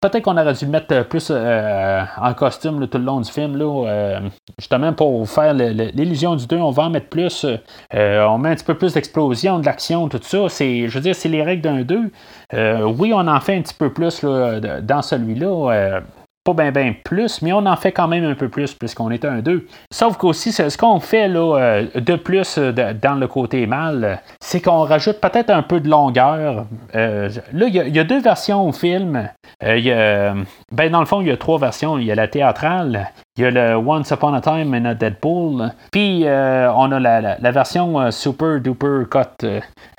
peut-être 0.00 0.22
qu'on 0.22 0.36
aurait 0.36 0.54
dû 0.54 0.66
mettre 0.66 1.02
plus 1.04 1.30
en 1.30 2.34
costume 2.34 2.86
tout 2.86 2.98
le 2.98 3.04
long 3.04 3.20
du 3.20 3.30
film, 3.30 3.56
là, 3.56 4.20
justement 4.58 4.92
pour 4.92 5.28
faire 5.28 5.54
l'illusion 5.54 6.36
du 6.36 6.46
2, 6.46 6.56
on 6.56 6.70
va 6.70 6.84
en 6.84 6.90
mettre 6.90 7.08
plus. 7.08 7.46
on 7.92 8.38
met 8.38 8.50
un 8.50 8.54
petit 8.54 8.64
peu 8.64 8.76
plus 8.76 8.94
d'explosion, 8.94 9.58
de 9.58 9.66
l'action, 9.66 10.08
tout 10.08 10.20
ça. 10.22 10.46
Je 10.48 10.88
veux 10.92 11.00
dire, 11.00 11.14
c'est 11.14 11.28
les 11.28 11.42
règles 11.42 11.62
d'un 11.62 11.82
2. 11.82 12.10
Euh, 12.54 12.82
oui, 12.82 13.12
on 13.14 13.26
en 13.26 13.40
fait 13.40 13.56
un 13.56 13.62
petit 13.62 13.74
peu 13.74 13.92
plus 13.92 14.24
dans 14.24 15.02
celui-là. 15.02 16.00
Euh, 16.48 16.52
pas 16.52 16.62
bien 16.62 16.72
ben 16.72 16.94
plus, 17.04 17.42
mais 17.42 17.52
on 17.52 17.66
en 17.66 17.76
fait 17.76 17.92
quand 17.92 18.08
même 18.08 18.24
un 18.24 18.34
peu 18.34 18.48
plus 18.48 18.74
puisqu'on 18.74 19.10
est 19.10 19.24
un 19.24 19.40
2. 19.40 19.66
Sauf 19.92 20.16
qu'aussi, 20.16 20.52
ce 20.52 20.76
qu'on 20.76 21.00
fait 21.00 21.28
là, 21.28 21.56
euh, 21.58 21.86
de 21.94 22.16
plus 22.16 22.58
dans 22.58 23.18
le 23.18 23.26
côté 23.26 23.66
mal, 23.66 24.20
c'est 24.40 24.60
qu'on 24.60 24.84
rajoute 24.84 25.20
peut-être 25.20 25.50
un 25.50 25.62
peu 25.62 25.80
de 25.80 25.88
longueur. 25.88 26.66
là, 26.94 27.28
il 27.52 27.74
y, 27.74 27.98
a 27.98 28.04
deux 28.04 28.20
versions 28.20 28.68
au 28.68 28.72
film. 28.72 29.28
ben, 29.60 30.90
dans 30.90 31.00
le 31.00 31.06
fond, 31.06 31.20
il 31.20 31.28
y 31.28 31.30
a 31.30 31.36
trois 31.36 31.58
versions. 31.58 31.98
Il 31.98 32.06
y 32.06 32.12
a 32.12 32.14
la 32.14 32.28
théâtrale, 32.28 33.10
il 33.36 33.44
y 33.44 33.46
a 33.46 33.50
le 33.50 33.76
Once 33.76 34.10
Upon 34.10 34.34
a 34.34 34.40
Time 34.40 34.74
in 34.74 34.84
a 34.84 34.94
Deadpool. 34.94 35.70
Puis 35.92 36.26
euh, 36.26 36.70
on 36.74 36.90
a 36.90 36.98
la, 36.98 37.50
version 37.52 38.00
euh, 38.00 38.10
Super 38.10 38.60
Duper 38.60 39.04
Cut. 39.08 39.46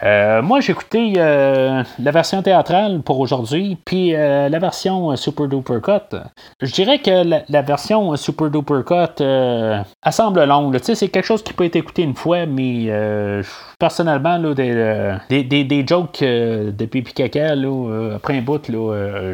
Euh, 0.03 0.41
moi, 0.41 0.59
j'ai 0.59 0.73
écouté 0.73 1.13
la 1.13 2.11
version 2.11 2.41
théâtrale 2.41 3.01
pour 3.01 3.19
aujourd'hui, 3.19 3.77
puis 3.85 4.11
la 4.11 4.59
version 4.59 5.15
Super 5.15 5.47
Duper 5.47 5.79
Cut. 5.81 6.17
Je 6.61 6.71
dirais 6.73 6.99
que 6.99 7.23
la, 7.47 7.61
version 7.61 8.15
Super 8.17 8.49
Duper 8.49 8.81
Cut 8.85 9.23
elle 9.23 9.85
semble 10.09 10.43
longue. 10.43 10.77
C'est 10.81 11.07
quelque 11.07 11.25
chose 11.25 11.43
qui 11.43 11.53
peut 11.53 11.65
être 11.65 11.77
écouté 11.77 12.03
une 12.03 12.15
fois, 12.15 12.45
mais 12.45 12.91
personnellement, 13.79 14.37
là, 14.37 14.53
des, 14.53 15.43
des, 15.43 15.63
des, 15.63 15.87
jokes 15.87 16.21
de 16.21 16.85
pipi 16.85 17.13
caca 17.13 17.53
après 18.15 18.37
un 18.37 18.41
bout, 18.41 18.69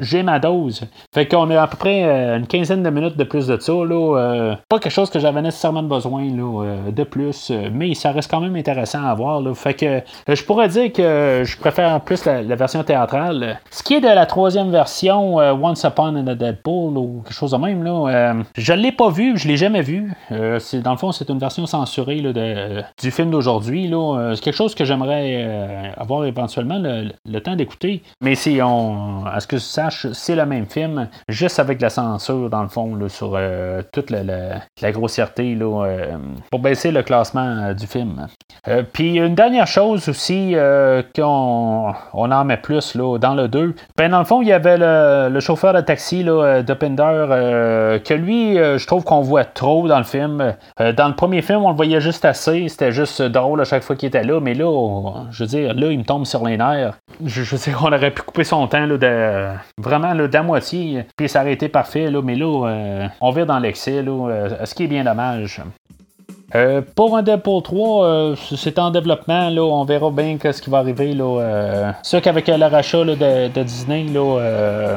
j'ai 0.01 0.23
ma 0.23 0.39
dose. 0.39 0.83
Fait 1.13 1.27
qu'on 1.27 1.49
a 1.49 1.63
à 1.63 1.67
peu 1.67 1.77
près 1.77 2.03
une 2.37 2.45
quinzaine 2.45 2.83
de 2.83 2.89
minutes 2.89 3.17
de 3.17 3.23
plus 3.23 3.47
de 3.47 3.57
ça. 3.59 3.73
Euh, 3.91 4.55
pas 4.69 4.79
quelque 4.79 4.91
chose 4.91 5.09
que 5.09 5.19
j'avais 5.19 5.41
nécessairement 5.41 5.83
besoin 5.83 6.23
euh, 6.23 6.91
de 6.91 7.03
plus, 7.03 7.51
euh, 7.51 7.69
mais 7.71 7.93
ça 7.93 8.11
reste 8.11 8.29
quand 8.29 8.41
même 8.41 8.55
intéressant 8.55 9.03
à 9.03 9.13
voir. 9.13 9.41
Fait 9.55 9.73
que 9.73 10.01
je 10.27 10.43
pourrais 10.43 10.67
dire 10.67 10.91
que 10.91 11.43
je 11.45 11.57
préfère 11.57 11.99
plus 12.01 12.25
la, 12.25 12.41
version 12.55 12.83
théâtrale. 12.83 13.59
Ce 13.71 13.83
qui 13.83 13.95
est 13.95 14.01
de 14.01 14.07
la 14.07 14.25
troisième 14.25 14.71
version, 14.71 15.35
Once 15.35 15.83
Upon 15.83 16.27
a 16.27 16.35
Deadpool 16.35 16.97
ou 16.97 17.21
quelque 17.23 17.33
chose 17.33 17.51
de 17.51 17.57
même, 17.57 17.83
là, 17.83 18.35
je 18.55 18.73
l'ai 18.73 18.91
pas 18.91 19.09
vu, 19.09 19.37
je 19.37 19.47
l'ai 19.47 19.57
jamais 19.57 19.81
vu. 19.81 20.11
c'est, 20.59 20.81
dans 20.81 20.91
le 20.91 20.97
fond, 20.97 21.11
c'est 21.11 21.29
une 21.29 21.37
version 21.39 21.65
censurée 21.65 22.21
de, 22.21 22.81
du 22.99 23.11
film 23.11 23.29
d'aujourd'hui. 23.29 23.91
c'est 24.33 24.41
quelque 24.41 24.55
chose 24.55 24.73
que 24.73 24.85
j'aimerais 24.85 25.93
avoir 25.97 26.25
éventuellement 26.25 26.79
le, 26.79 27.39
temps 27.39 27.55
d'écouter. 27.55 28.01
Mais 28.21 28.35
si 28.35 28.59
on, 28.63 29.25
à 29.25 29.39
ce 29.39 29.47
que 29.47 29.57
je 29.57 29.63
sache, 29.63 30.07
c'est 30.13 30.35
le 30.35 30.45
même 30.45 30.65
film, 30.65 31.07
juste 31.27 31.59
avec 31.59 31.79
la 31.81 31.89
censure, 31.89 32.49
dans 32.49 32.63
le 32.63 32.69
fond, 32.69 32.97
sur 33.07 33.37
toute 33.91 34.09
la, 34.09 34.91
grossièreté 34.91 35.55
là, 35.55 35.85
pour 36.51 36.59
baisser 36.59 36.91
le 36.91 37.03
classement 37.03 37.73
du 37.73 37.87
film. 37.87 38.27
Puis 38.93 39.15
une 39.15 39.35
dernière 39.35 39.67
chose 39.67 40.09
aussi 40.09 40.55
qu'on 41.15 41.93
on 42.13 42.31
en 42.31 42.45
met 42.45 42.57
plus 42.57 42.95
là, 42.95 43.17
dans 43.17 43.35
le 43.35 43.47
2. 43.47 43.75
Ben, 43.97 44.11
dans 44.11 44.19
le 44.19 44.25
fond, 44.25 44.41
il 44.41 44.47
y 44.47 44.53
avait 44.53 44.77
le, 44.77 45.39
chauffeur 45.39 45.73
de 45.73 45.81
taxi 45.81 46.23
là, 46.23 46.61
Dopender 46.61 47.99
que 48.03 48.13
lui, 48.13 48.55
je 48.55 48.85
trouve 48.87 49.03
qu'on 49.03 49.21
voit 49.21 49.45
trop 49.45 49.87
dans 49.87 49.97
le 49.97 50.03
film. 50.03 50.53
dans 50.79 51.07
le 51.07 51.15
premier 51.15 51.41
film, 51.41 51.63
on 51.63 51.69
le 51.69 51.75
voyait 51.75 52.01
juste 52.01 52.25
assez. 52.25 52.67
C'était 52.67 52.91
juste 52.91 53.21
drôle 53.21 53.61
à 53.61 53.65
chaque 53.65 53.83
fois 53.83 53.95
qu'il 53.95 54.07
était 54.07 54.23
là. 54.23 54.39
Mais 54.39 54.53
là, 54.53 54.71
je 55.31 55.43
veux 55.43 55.47
dire, 55.47 55.73
là, 55.73 55.91
il 55.91 55.99
me 55.99 56.03
tombe 56.03 56.25
sur 56.25 56.45
les 56.45 56.57
nerfs. 56.57 56.97
Je, 57.23 57.41
veux 57.41 57.57
dire, 57.57 57.79
on 57.83 57.91
aurait 57.91 58.11
pu 58.11 58.21
couper 58.21 58.43
son 58.43 58.67
temps 58.67 58.85
là, 58.85 58.97
de, 58.97 59.81
vraiment 59.81 60.13
là, 60.13 60.27
d'à 60.27 60.43
moitié. 60.43 61.05
Puis 61.15 61.29
ça 61.29 61.41
aurait 61.41 61.53
été 61.53 61.69
parfait. 61.69 62.09
Là, 62.11 62.21
mais 62.21 62.35
là, 62.35 62.67
euh, 62.67 63.07
on 63.21 63.31
vire 63.31 63.45
dans 63.45 63.59
l'excès. 63.59 63.66
Là, 63.75 64.11
euh, 64.11 64.65
ce 64.65 64.73
qui 64.73 64.83
est 64.83 64.87
bien 64.87 65.03
dommage. 65.03 65.61
Euh, 66.55 66.81
pour 66.95 67.17
un 67.17 67.23
Deadpool 67.23 67.61
3, 67.61 68.05
euh, 68.05 68.35
c'est 68.55 68.79
en 68.79 68.89
développement. 68.89 69.49
Là, 69.49 69.61
on 69.61 69.83
verra 69.83 70.09
bien 70.11 70.37
ce 70.41 70.61
qui 70.61 70.69
va 70.69 70.77
arriver. 70.77 71.13
Là, 71.13 71.41
euh, 71.41 71.91
c'est 72.03 72.21
qu'avec 72.21 72.47
le 72.47 72.65
rachat 72.65 73.03
de, 73.03 73.63
Disney, 73.63 74.05
là, 74.05 74.95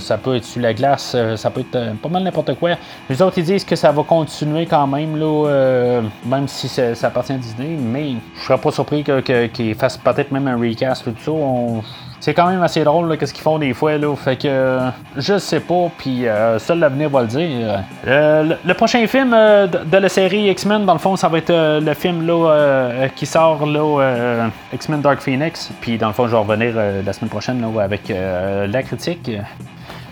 ça 0.00 0.18
peut 0.18 0.36
être 0.36 0.44
sur 0.44 0.60
la 0.60 0.74
glace, 0.74 1.16
ça 1.36 1.50
peut 1.50 1.60
être 1.60 1.96
pas 1.98 2.08
mal 2.08 2.24
n'importe 2.24 2.54
quoi. 2.54 2.70
Les 3.08 3.22
autres 3.22 3.38
ils 3.38 3.44
disent 3.44 3.64
que 3.64 3.76
ça 3.76 3.92
va 3.92 4.02
continuer 4.02 4.66
quand 4.66 4.86
même, 4.88 5.16
là, 5.16 6.02
même 6.26 6.48
si 6.48 6.68
ça, 6.68 6.92
appartient 7.06 7.32
à 7.32 7.38
Disney, 7.38 7.76
mais 7.80 8.14
je 8.36 8.44
serais 8.44 8.58
pas 8.58 8.72
surpris 8.72 9.04
qu'ils 9.04 9.74
fassent 9.76 9.98
peut-être 9.98 10.32
même 10.32 10.48
un 10.48 10.58
recast 10.58 11.04
tout 11.04 11.14
ça. 11.24 11.32
C'est 12.22 12.34
quand 12.34 12.46
même 12.46 12.62
assez 12.62 12.84
drôle 12.84 13.18
qu'est-ce 13.18 13.34
qu'ils 13.34 13.42
font 13.42 13.58
des 13.58 13.74
fois 13.74 13.98
là. 13.98 14.14
Fait 14.14 14.36
que 14.36 14.78
je 15.16 15.38
sais 15.38 15.58
pas 15.58 15.90
puis 15.98 16.28
euh, 16.28 16.56
seul 16.60 16.78
l'avenir 16.78 17.10
va 17.10 17.22
le 17.22 17.26
dire. 17.26 17.82
Euh, 18.06 18.54
le, 18.64 18.74
prochain 18.74 19.04
film 19.08 19.34
euh, 19.34 19.66
de, 19.66 19.96
la 19.96 20.08
série 20.08 20.48
X-Men 20.50 20.86
dans 20.86 20.92
le 20.92 21.00
fond 21.00 21.16
ça 21.16 21.28
va 21.28 21.38
être 21.38 21.80
le 21.80 21.94
film 21.94 22.24
là 22.24 23.08
qui 23.16 23.26
sort 23.26 23.66
là 23.66 24.48
X-Men 24.72 25.00
Dark 25.00 25.20
Phoenix. 25.20 25.72
Puis 25.80 25.98
dans 25.98 26.06
le 26.06 26.12
fond 26.12 26.28
je 26.28 26.30
vais 26.30 26.38
revenir 26.38 26.76
la 27.04 27.12
semaine 27.12 27.28
prochaine 27.28 27.60
là, 27.60 27.82
avec 27.82 28.08
la 28.08 28.82
critique. 28.84 29.28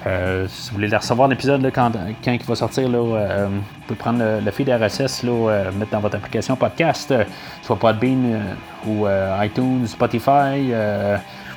Si 0.03 0.71
vous 0.71 0.75
voulez 0.75 0.97
recevoir 0.97 1.29
l'épisode 1.29 1.71
quand, 1.73 1.93
quand 2.25 2.33
il 2.33 2.43
va 2.43 2.55
sortir, 2.57 2.89
là, 2.89 2.99
vous 3.47 3.61
pouvez 3.87 3.99
prendre 3.99 4.19
le, 4.19 4.41
le 4.45 4.51
feed 4.51 4.69
RSS, 4.69 5.23
là, 5.23 5.71
mettre 5.79 5.93
dans 5.93 6.01
votre 6.01 6.17
application 6.17 6.57
podcast, 6.57 7.15
soit 7.63 7.77
Podbean 7.77 8.41
ou 8.85 9.07
iTunes, 9.41 9.87
Spotify. 9.87 10.73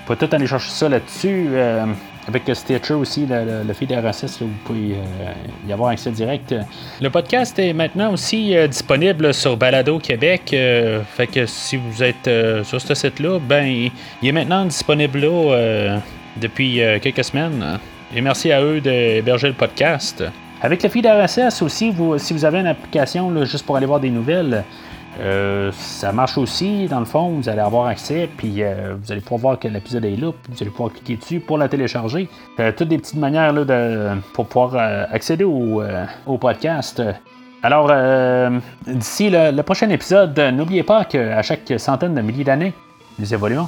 Vous 0.06 0.14
pouvez 0.14 0.28
tout 0.28 0.36
aller 0.36 0.48
chercher 0.48 0.70
ça 0.70 0.90
là-dessus. 0.90 1.48
Euh, 1.54 1.86
avec 2.28 2.44
Stitcher 2.54 2.94
aussi, 2.94 3.26
le, 3.26 3.64
le, 3.66 3.74
feed 3.74 3.90
RSS, 3.90 4.42
vous 4.42 4.50
pouvez 4.66 4.96
euh, 4.96 5.32
y 5.66 5.72
avoir 5.72 5.92
accès 5.92 6.12
direct. 6.12 6.54
Le 7.00 7.10
podcast 7.10 7.58
est 7.58 7.72
maintenant 7.72 8.12
aussi 8.12 8.54
euh, 8.54 8.68
disponible 8.68 9.34
sur 9.34 9.56
Balado 9.56 10.00
Québec. 10.00 10.42
fait 10.50 11.28
que 11.28 11.46
si 11.46 11.78
vous 11.78 12.04
êtes 12.04 12.30
sur 12.66 12.82
ce 12.82 12.94
site-là, 12.94 13.40
ben 13.40 13.66
il 14.22 14.28
est 14.28 14.32
maintenant 14.34 14.66
disponible 14.66 15.20
là 15.20 16.00
depuis 16.36 16.82
quelques 17.02 17.24
semaines. 17.24 17.80
Et 18.14 18.20
merci 18.20 18.52
à 18.52 18.62
eux 18.62 18.82
d'héberger 18.82 19.48
le 19.48 19.54
podcast. 19.54 20.22
Avec 20.62 20.84
le 20.84 20.90
feed 20.90 21.06
RSS 21.06 21.62
aussi, 21.62 21.94
si 22.18 22.34
vous 22.34 22.44
avez 22.44 22.60
une 22.60 22.68
application 22.68 23.46
juste 23.46 23.66
pour 23.66 23.78
aller 23.78 23.86
voir 23.86 24.02
des 24.02 24.10
nouvelles, 24.10 24.66
euh, 25.20 25.72
ça 25.74 26.12
marche 26.12 26.38
aussi, 26.38 26.88
dans 26.88 27.00
le 27.00 27.06
fond, 27.06 27.30
vous 27.30 27.50
allez 27.50 27.60
avoir 27.60 27.88
accès, 27.88 28.30
puis 28.36 28.64
euh, 28.64 28.96
vous 29.00 29.12
allez 29.12 29.22
pouvoir 29.22 29.40
voir 29.40 29.60
que 29.60 29.68
l'épisode 29.68 30.06
est 30.06 30.16
là, 30.16 30.32
puis 30.32 30.54
vous 30.54 30.62
allez 30.62 30.72
pouvoir 30.72 30.92
cliquer 30.92 31.18
dessus 31.18 31.40
pour 31.40 31.58
la 31.58 31.68
télécharger. 31.68 32.30
Euh, 32.60 32.72
toutes 32.76 32.90
des 32.90 32.98
petites 32.98 33.20
manières 33.20 33.54
là, 33.54 34.16
pour 34.34 34.48
pouvoir 34.48 34.76
accéder 35.12 35.44
au, 35.44 36.38
podcast. 36.40 37.02
Alors, 37.62 37.92
d'ici 38.88 39.30
le, 39.30 39.52
le, 39.52 39.64
prochain 39.64 39.90
épisode, 39.90 40.38
n'oubliez 40.54 40.84
pas 40.84 41.06
qu'à 41.06 41.42
chaque 41.42 41.72
centaine 41.78 42.14
de 42.14 42.22
milliers 42.22 42.44
d'années, 42.44 42.74
nous 43.20 43.34
évoluons. 43.34 43.68